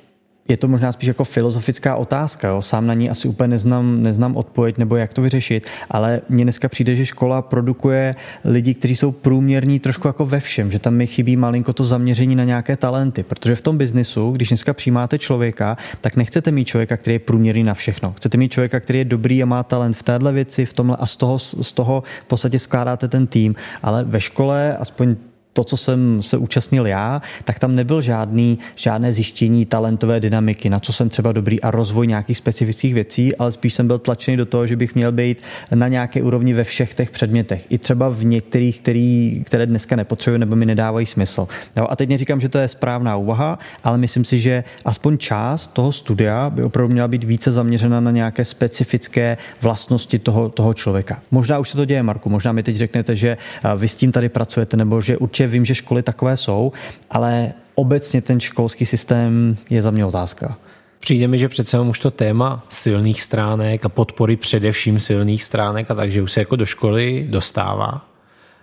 [0.48, 2.48] je to možná spíš jako filozofická otázka.
[2.48, 2.62] Jo?
[2.62, 6.68] Sám na ní asi úplně neznám, neznám odpověď nebo jak to vyřešit, ale mně dneska
[6.68, 8.14] přijde, že škola produkuje
[8.44, 12.36] lidi, kteří jsou průměrní trošku jako ve všem, že tam mi chybí malinko to zaměření
[12.36, 16.96] na nějaké talenty, protože v tom biznisu, když dneska přijímáte člověka, tak nechcete mít člověka,
[16.96, 18.12] který je průměrný na všechno.
[18.12, 21.06] Chcete mít člověka, který je dobrý a má talent v téhle věci, v tomhle a
[21.06, 25.16] z toho, z toho v podstatě skládáte ten tým, ale ve škole, aspoň
[25.52, 30.78] to, co jsem se účastnil já, tak tam nebyl žádný, žádné zjištění talentové dynamiky, na
[30.78, 34.46] co jsem třeba dobrý a rozvoj nějakých specifických věcí, ale spíš jsem byl tlačený do
[34.46, 35.42] toho, že bych měl být
[35.74, 37.66] na nějaké úrovni ve všech těch předmětech.
[37.70, 41.48] I třeba v některých, který, které dneska nepotřebuji nebo mi nedávají smysl.
[41.76, 45.66] Jo, a teď neříkám, že to je správná úvaha, ale myslím si, že aspoň část
[45.66, 51.22] toho studia by opravdu měla být více zaměřena na nějaké specifické vlastnosti toho, toho člověka.
[51.30, 53.36] Možná už se to děje, Marku, možná mi teď řeknete, že
[53.76, 56.72] vy s tím tady pracujete, nebo že určitě určitě vím, že školy takové jsou,
[57.10, 60.58] ale obecně ten školský systém je za mě otázka.
[61.00, 65.94] Přijde mi, že přece už to téma silných stránek a podpory především silných stránek a
[65.94, 68.06] takže už se jako do školy dostává.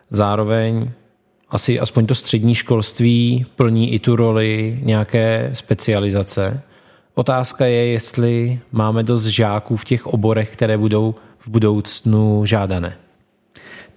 [0.10, 0.92] Zároveň
[1.50, 6.62] asi aspoň to střední školství plní i tu roli nějaké specializace.
[7.16, 13.09] Otázka je, jestli máme dost žáků v těch oborech, které budou v budoucnu žádané.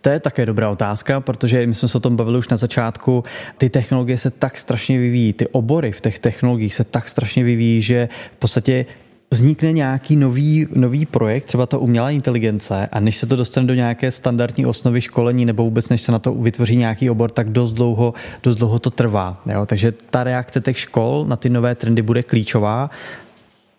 [0.03, 3.25] To je také dobrá otázka, protože my jsme se o tom bavili už na začátku.
[3.59, 7.83] Ty technologie se tak strašně vyvíjí, ty obory v těch technologiích se tak strašně vyvíjí,
[7.83, 8.87] že v podstatě
[9.31, 13.75] vznikne nějaký nový, nový projekt, třeba ta umělá inteligence, a než se to dostane do
[13.75, 17.73] nějaké standardní osnovy školení, nebo vůbec než se na to vytvoří nějaký obor, tak dost
[17.73, 19.43] dlouho, dost dlouho to trvá.
[19.47, 19.67] Jo?
[19.67, 22.91] Takže ta reakce těch škol na ty nové trendy bude klíčová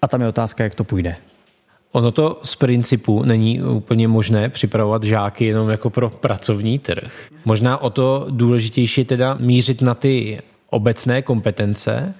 [0.02, 1.16] A tam je otázka, jak to půjde.
[1.96, 7.28] Ono to z principu není úplně možné připravovat žáky jenom jako pro pracovní trh.
[7.46, 12.14] Možná o to důležitější je teda mířit na ty obecné kompetence,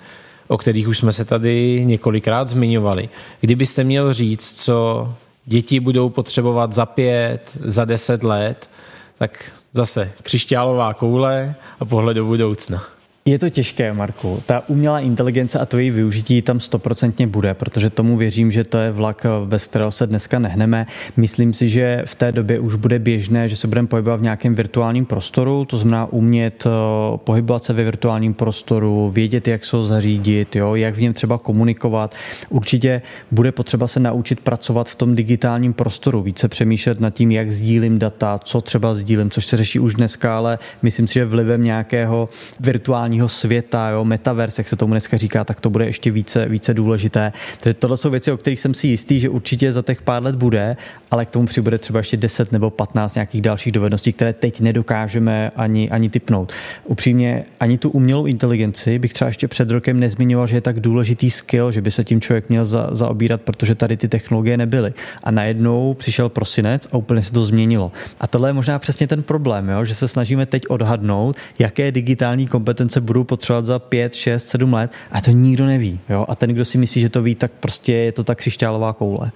[0.48, 3.10] o kterých už jsme se tady několikrát zmiňovali.
[3.42, 5.10] Kdybyste měl říct, co
[5.46, 8.70] děti budou potřebovat za pět, za deset let,
[9.18, 12.84] tak zase křišťálová koule a pohled do budoucna.
[13.26, 14.44] Je to těžké, Marku.
[14.46, 18.78] Ta umělá inteligence a to její využití tam stoprocentně bude, protože tomu věřím, že to
[18.78, 20.86] je vlak, bez kterého se dneska nehneme.
[21.18, 24.56] Myslím si, že v té době už bude běžné, že se budeme pohybovat v nějakém
[24.56, 26.70] virtuálním prostoru, to znamená umět eh,
[27.18, 31.38] pohybovat se ve virtuálním prostoru, vědět, jak se ho zařídit, jo, jak v něm třeba
[31.38, 32.16] komunikovat.
[32.50, 33.02] Určitě
[33.32, 38.00] bude potřeba se naučit pracovat v tom digitálním prostoru, více přemýšlet nad tím, jak sdílím
[38.00, 42.30] data, co třeba sdílím, což se řeší už dneska, ale myslím si, že vlivem nějakého
[42.60, 46.46] virtuálního virtuálního světa, jo, metaverse, jak se tomu dneska říká, tak to bude ještě více,
[46.46, 47.32] více důležité.
[47.60, 50.36] Takže tohle jsou věci, o kterých jsem si jistý, že určitě za těch pár let
[50.36, 50.78] bude,
[51.12, 55.52] ale k tomu přibude třeba ještě 10 nebo 15 nějakých dalších dovedností, které teď nedokážeme
[55.56, 56.54] ani, ani typnout.
[56.88, 61.30] Upřímně, ani tu umělou inteligenci bych třeba ještě před rokem nezmiňoval, že je tak důležitý
[61.30, 64.94] skill, že by se tím člověk měl za, zaobírat, protože tady ty technologie nebyly.
[65.24, 67.92] A najednou přišel prosinec a úplně se to změnilo.
[68.20, 69.86] A tohle je možná přesně ten problém, jo?
[69.86, 74.92] že se snažíme teď odhadnout, jaké digitální kompetence budou potřebovat za 5, 6, 7 let
[75.12, 76.00] a to nikdo neví.
[76.10, 76.26] Jo?
[76.30, 79.32] A ten, kdo si myslí, že to ví, tak prostě je to ta křišťálová koule.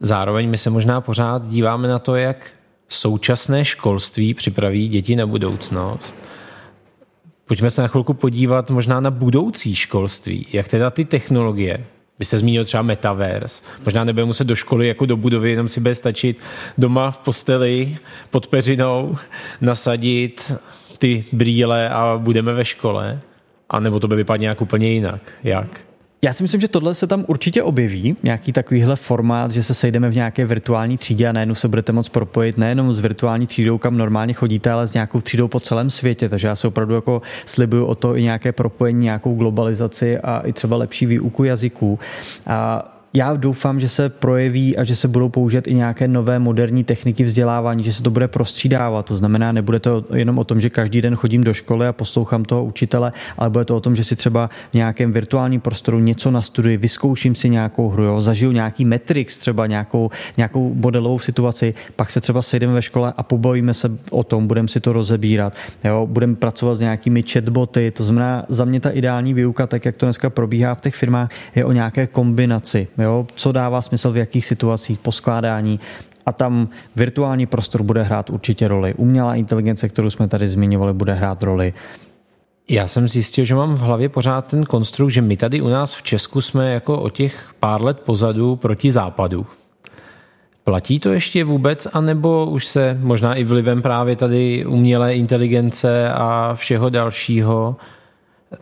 [0.00, 2.50] Zároveň my se možná pořád díváme na to, jak
[2.88, 6.16] současné školství připraví děti na budoucnost.
[7.46, 11.84] Pojďme se na chvilku podívat možná na budoucí školství, jak teda ty technologie,
[12.18, 13.62] vy jste zmínil třeba metaverse.
[13.84, 16.40] Možná nebude muset do školy jako do budovy, jenom si bude stačit
[16.78, 17.96] doma v posteli
[18.30, 19.16] pod peřinou
[19.60, 20.52] nasadit
[20.98, 23.20] ty brýle a budeme ve škole?
[23.70, 25.20] A nebo to by vypadne nějak úplně jinak?
[25.44, 25.80] Jak?
[26.22, 30.10] Já si myslím, že tohle se tam určitě objeví, nějaký takovýhle formát, že se sejdeme
[30.10, 33.96] v nějaké virtuální třídě a najednou se budete moct propojit nejenom s virtuální třídou, kam
[33.96, 36.28] normálně chodíte, ale s nějakou třídou po celém světě.
[36.28, 40.52] Takže já se opravdu jako slibuju o to i nějaké propojení, nějakou globalizaci a i
[40.52, 41.98] třeba lepší výuku jazyků.
[42.46, 46.84] A já doufám, že se projeví a že se budou použít i nějaké nové moderní
[46.84, 49.06] techniky vzdělávání, že se to bude prostřídávat.
[49.06, 52.44] To znamená, nebude to jenom o tom, že každý den chodím do školy a poslouchám
[52.44, 56.30] toho učitele, ale bude to o tom, že si třeba v nějakém virtuálním prostoru něco
[56.30, 62.10] nastuduji, vyzkouším si nějakou hru, jo, zažiju nějaký metrix, třeba nějakou, nějakou modelovou situaci, pak
[62.10, 65.52] se třeba sejdeme ve škole a pobavíme se o tom, budeme si to rozebírat,
[66.04, 70.06] budeme pracovat s nějakými chatboty, to znamená, za mě ta ideální výuka, tak jak to
[70.06, 72.88] dneska probíhá v těch firmách, je o nějaké kombinaci.
[72.98, 75.80] Jo co dává smysl v jakých situacích, poskládání
[76.26, 78.94] a tam virtuální prostor bude hrát určitě roli.
[78.94, 81.74] Umělá inteligence, kterou jsme tady zmiňovali, bude hrát roli.
[82.70, 85.94] Já jsem zjistil, že mám v hlavě pořád ten konstrukt, že my tady u nás
[85.94, 89.46] v Česku jsme jako o těch pár let pozadu proti západu.
[90.64, 96.54] Platí to ještě vůbec, anebo už se možná i vlivem právě tady umělé inteligence a
[96.54, 97.76] všeho dalšího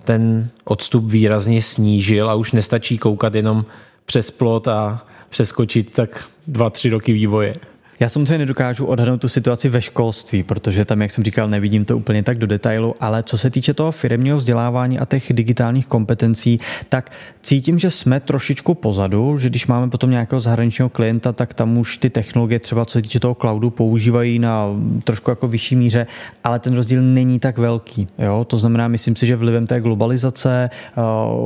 [0.04, 3.64] ten odstup výrazně snížil a už nestačí koukat jenom
[4.06, 7.54] přes plot a přeskočit tak dva, tři roky vývoje.
[8.00, 11.96] Já samozřejmě nedokážu odhadnout tu situaci ve školství, protože tam, jak jsem říkal, nevidím to
[11.96, 16.58] úplně tak do detailu, ale co se týče toho firmního vzdělávání a těch digitálních kompetencí,
[16.88, 21.78] tak cítím, že jsme trošičku pozadu, že když máme potom nějakého zahraničního klienta, tak tam
[21.78, 24.68] už ty technologie třeba co se týče toho cloudu používají na
[25.04, 26.06] trošku jako vyšší míře,
[26.44, 28.06] ale ten rozdíl není tak velký.
[28.18, 28.44] Jo?
[28.44, 31.02] To znamená, myslím si, že vlivem té globalizace, eh,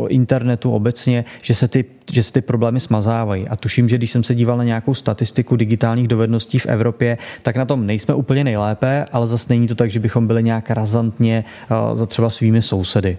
[0.09, 3.49] internetu obecně, že se ty že se ty problémy smazávají.
[3.49, 7.57] A tuším, že když jsem se díval na nějakou statistiku digitálních dovedností v Evropě, tak
[7.57, 11.45] na tom nejsme úplně nejlépe, ale zase není to tak, že bychom byli nějak razantně
[11.71, 13.19] eh, za třeba svými sousedy.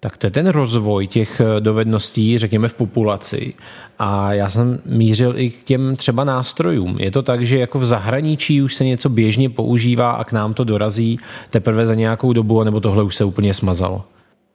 [0.00, 3.54] Tak to je ten rozvoj těch eh, dovedností, řekněme, v populaci.
[3.98, 6.96] A já jsem mířil i k těm třeba nástrojům.
[7.00, 10.54] Je to tak, že jako v zahraničí už se něco běžně používá a k nám
[10.54, 11.18] to dorazí
[11.50, 14.04] teprve za nějakou dobu, nebo tohle už se úplně smazalo?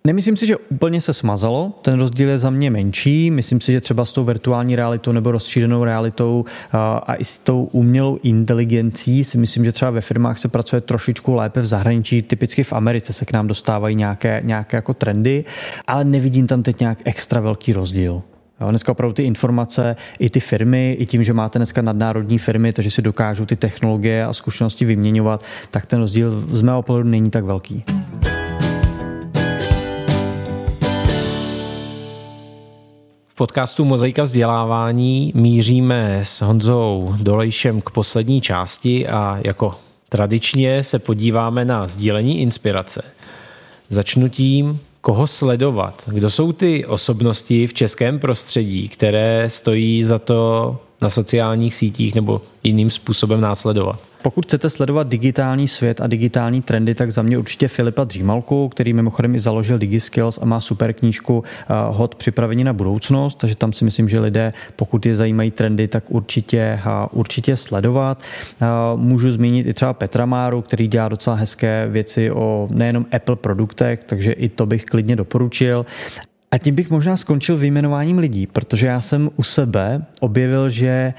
[0.08, 3.32] Nemyslím si, že úplně se smazalo, ten rozdíl je za mě menší.
[3.32, 7.64] Myslím si, že třeba s tou virtuální realitou nebo rozšířenou realitou a i s tou
[7.64, 12.22] umělou inteligencí si myslím, že třeba ve firmách se pracuje trošičku lépe v zahraničí.
[12.22, 15.46] Typicky v Americe se k nám dostávají nějaké, nějaké jako trendy,
[15.88, 18.22] ale nevidím tam teď nějak extra velký rozdíl.
[18.62, 22.74] Jo, dneska opravdu ty informace, i ty firmy, i tím, že máte dneska nadnárodní firmy,
[22.74, 27.30] takže si dokážou ty technologie a zkušenosti vyměňovat, tak ten rozdíl z mého pohledu není
[27.30, 27.84] tak velký.
[33.34, 39.76] V podcastu Mozaika vzdělávání míříme s Honzou Dolejšem k poslední části a jako
[40.10, 43.04] tradičně se podíváme na sdílení inspirace.
[43.90, 46.10] Začnu tím, koho sledovat.
[46.14, 52.42] Kdo jsou ty osobnosti v českém prostředí, které stojí za to na sociálních sítích nebo
[52.64, 54.00] jiným způsobem následovat?
[54.24, 58.94] Pokud chcete sledovat digitální svět a digitální trendy, tak za mě určitě Filipa Dřímalku, který
[58.94, 63.74] mimochodem i založil DigiSkills a má super knížku eh, Hod připravení na budoucnost, takže tam
[63.74, 68.22] si myslím, že lidé, pokud je zajímají trendy, tak určitě, eh, určitě sledovat.
[68.62, 73.36] Eh, můžu zmínit i třeba Petra Máru, který dělá docela hezké věci o nejenom Apple
[73.36, 75.86] produktech, takže i to bych klidně doporučil.
[76.54, 81.14] A tím bych možná skončil vyjmenováním lidí, protože já jsem u sebe objevil, že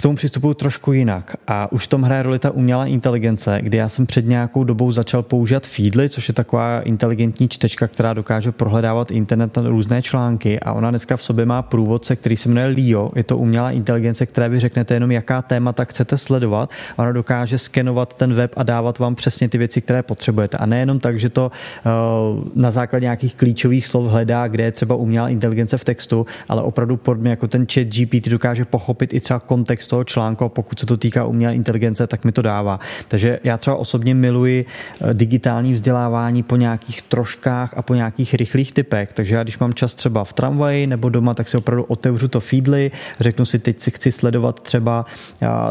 [0.00, 1.36] k tomu přistupuju trošku jinak.
[1.46, 4.92] A už v tom hraje roli ta umělá inteligence, kdy já jsem před nějakou dobou
[4.92, 10.60] začal používat Feedly, což je taková inteligentní čtečka, která dokáže prohledávat internet na různé články
[10.60, 13.10] a ona dneska v sobě má průvodce, který se jmenuje Leo.
[13.16, 16.70] Je to umělá inteligence, které vy řeknete jenom, jaká témata chcete sledovat.
[16.96, 20.56] A ona dokáže skenovat ten web a dávat vám přesně ty věci, které potřebujete.
[20.56, 24.94] A nejenom tak, že to uh, na základě nějakých klíčových slov hledá, kde je třeba
[24.94, 29.40] umělá inteligence v textu, ale opravdu podobně jako ten chat GPT dokáže pochopit i třeba
[29.40, 32.80] kontext toho článku a pokud se to týká umělé inteligence, tak mi to dává.
[33.08, 38.72] Takže já třeba osobně miluji eh, digitální vzdělávání po nějakých troškách a po nějakých rychlých
[38.72, 39.12] typech.
[39.12, 42.40] Takže já když mám čas třeba v tramvaji nebo doma, tak si opravdu otevřu to
[42.40, 45.04] feedly, řeknu si, teď si chci sledovat třeba,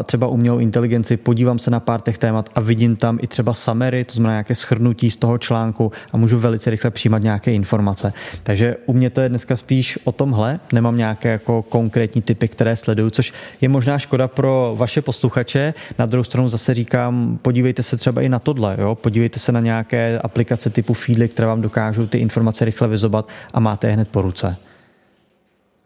[0.04, 4.04] třeba umělou inteligenci, podívám se na pár těch témat a vidím tam i třeba summary,
[4.04, 8.12] to znamená nějaké schrnutí z toho článku a můžu velice rychle přijímat nějaké informace.
[8.42, 12.76] Takže u mě to je dneska spíš o tomhle, nemám nějaké jako konkrétní typy, které
[12.76, 15.74] sleduju, což je možná škoda pro vaše posluchače.
[15.98, 18.94] Na druhou stranu zase říkám, podívejte se třeba i na tohle, jo?
[18.94, 23.60] podívejte se na nějaké aplikace typu Feedly, které vám dokážou ty informace rychle vyzobat a
[23.60, 24.56] máte je hned po ruce.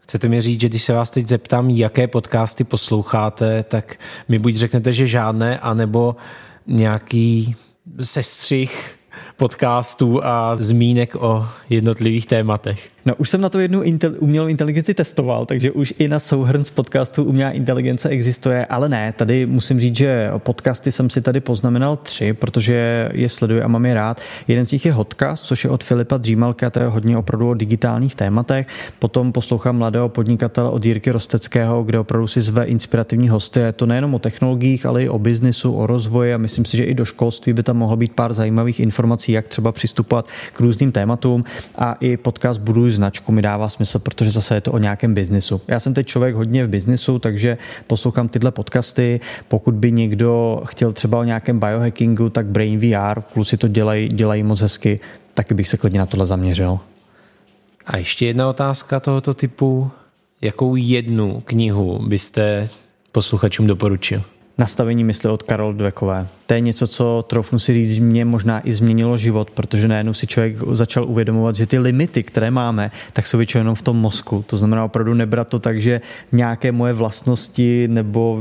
[0.01, 3.97] Chcete mi říct, že když se vás teď zeptám, jaké podcasty posloucháte, tak
[4.29, 6.17] mi buď řeknete, že žádné, anebo
[6.67, 7.57] nějaký
[8.03, 8.95] sestřih
[9.37, 12.91] podcastů a zmínek o jednotlivých tématech.
[13.07, 16.64] No už jsem na to jednu intel, umělou inteligenci testoval, takže už i na souhrn
[16.64, 21.41] z podcastů umělá inteligence existuje, ale ne, tady musím říct, že podcasty jsem si tady
[21.41, 24.20] poznamenal tři, protože je sleduji a mám je rád.
[24.49, 27.55] Jeden z nich je Hotcast, což je od Filipa Dřímalka, to je hodně opravdu o
[27.55, 28.66] digitálních tématech.
[28.99, 33.61] Potom poslouchám mladého podnikatele od Jirky Rosteckého, kde opravdu si zve inspirativní hosty.
[33.61, 36.85] Je to nejenom o technologiích, ale i o biznisu, o rozvoji a myslím si, že
[36.85, 40.93] i do školství by tam mohlo být pár zajímavých informací, jak třeba přistupovat k různým
[40.93, 41.45] tématům.
[41.79, 45.61] A i podcast Buduj značku mi dává smysl, protože zase je to o nějakém biznisu.
[45.68, 49.20] Já jsem teď člověk hodně v biznisu, takže poslouchám tyhle podcasty.
[49.49, 54.43] Pokud by někdo chtěl třeba o nějakém biohackingu, tak Brain VR, kluci to dělají, dělají
[54.43, 55.01] moc hezky,
[55.35, 56.79] taky bych se klidně na tohle zaměřil.
[57.87, 59.91] A ještě jedna otázka tohoto typu.
[60.41, 62.68] Jakou jednu knihu byste
[63.12, 64.22] posluchačům doporučil?
[64.59, 68.72] Nastavení mysli od Karol Dvekové to je něco, co trofnu si říct, mě možná i
[68.72, 73.38] změnilo život, protože najednou si člověk začal uvědomovat, že ty limity, které máme, tak jsou
[73.38, 74.44] většinou jenom v tom mozku.
[74.46, 76.00] To znamená opravdu nebrat to tak, že
[76.32, 78.40] nějaké moje vlastnosti nebo,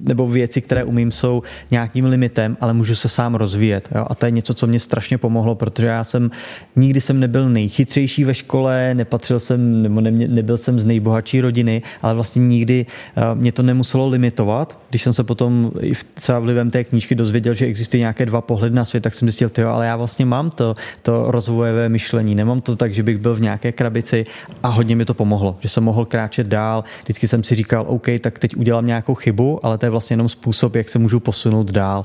[0.00, 3.88] nebo věci, které umím, jsou nějakým limitem, ale můžu se sám rozvíjet.
[3.94, 4.06] Jo?
[4.08, 6.30] A to je něco, co mě strašně pomohlo, protože já jsem
[6.76, 11.82] nikdy jsem nebyl nejchytřejší ve škole, nepatřil jsem, nebo ne, nebyl jsem z nejbohatší rodiny,
[12.02, 14.78] ale vlastně nikdy eh, mě to nemuselo limitovat.
[14.90, 18.40] Když jsem se potom i třeba vlivem té knížky knížky dozvěděl, že existují nějaké dva
[18.40, 22.34] pohledy na svět, tak jsem zjistil, tyjo, ale já vlastně mám to, to rozvojové myšlení.
[22.34, 24.24] Nemám to tak, že bych byl v nějaké krabici
[24.62, 26.84] a hodně mi to pomohlo, že jsem mohl kráčet dál.
[27.02, 30.28] Vždycky jsem si říkal, OK, tak teď udělám nějakou chybu, ale to je vlastně jenom
[30.28, 32.04] způsob, jak se můžu posunout dál.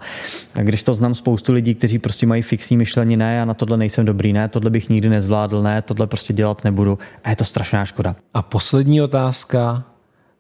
[0.56, 3.78] A když to znám spoustu lidí, kteří prostě mají fixní myšlení, ne, já na tohle
[3.78, 7.00] nejsem dobrý, ne, tohle bych nikdy nezvládl, ne, tohle prostě dělat nebudu.
[7.24, 8.16] A je to strašná škoda.
[8.34, 9.84] A poslední otázka,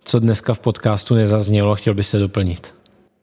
[0.07, 2.75] co dneska v podcastu nezaznělo, chtěl byste doplnit?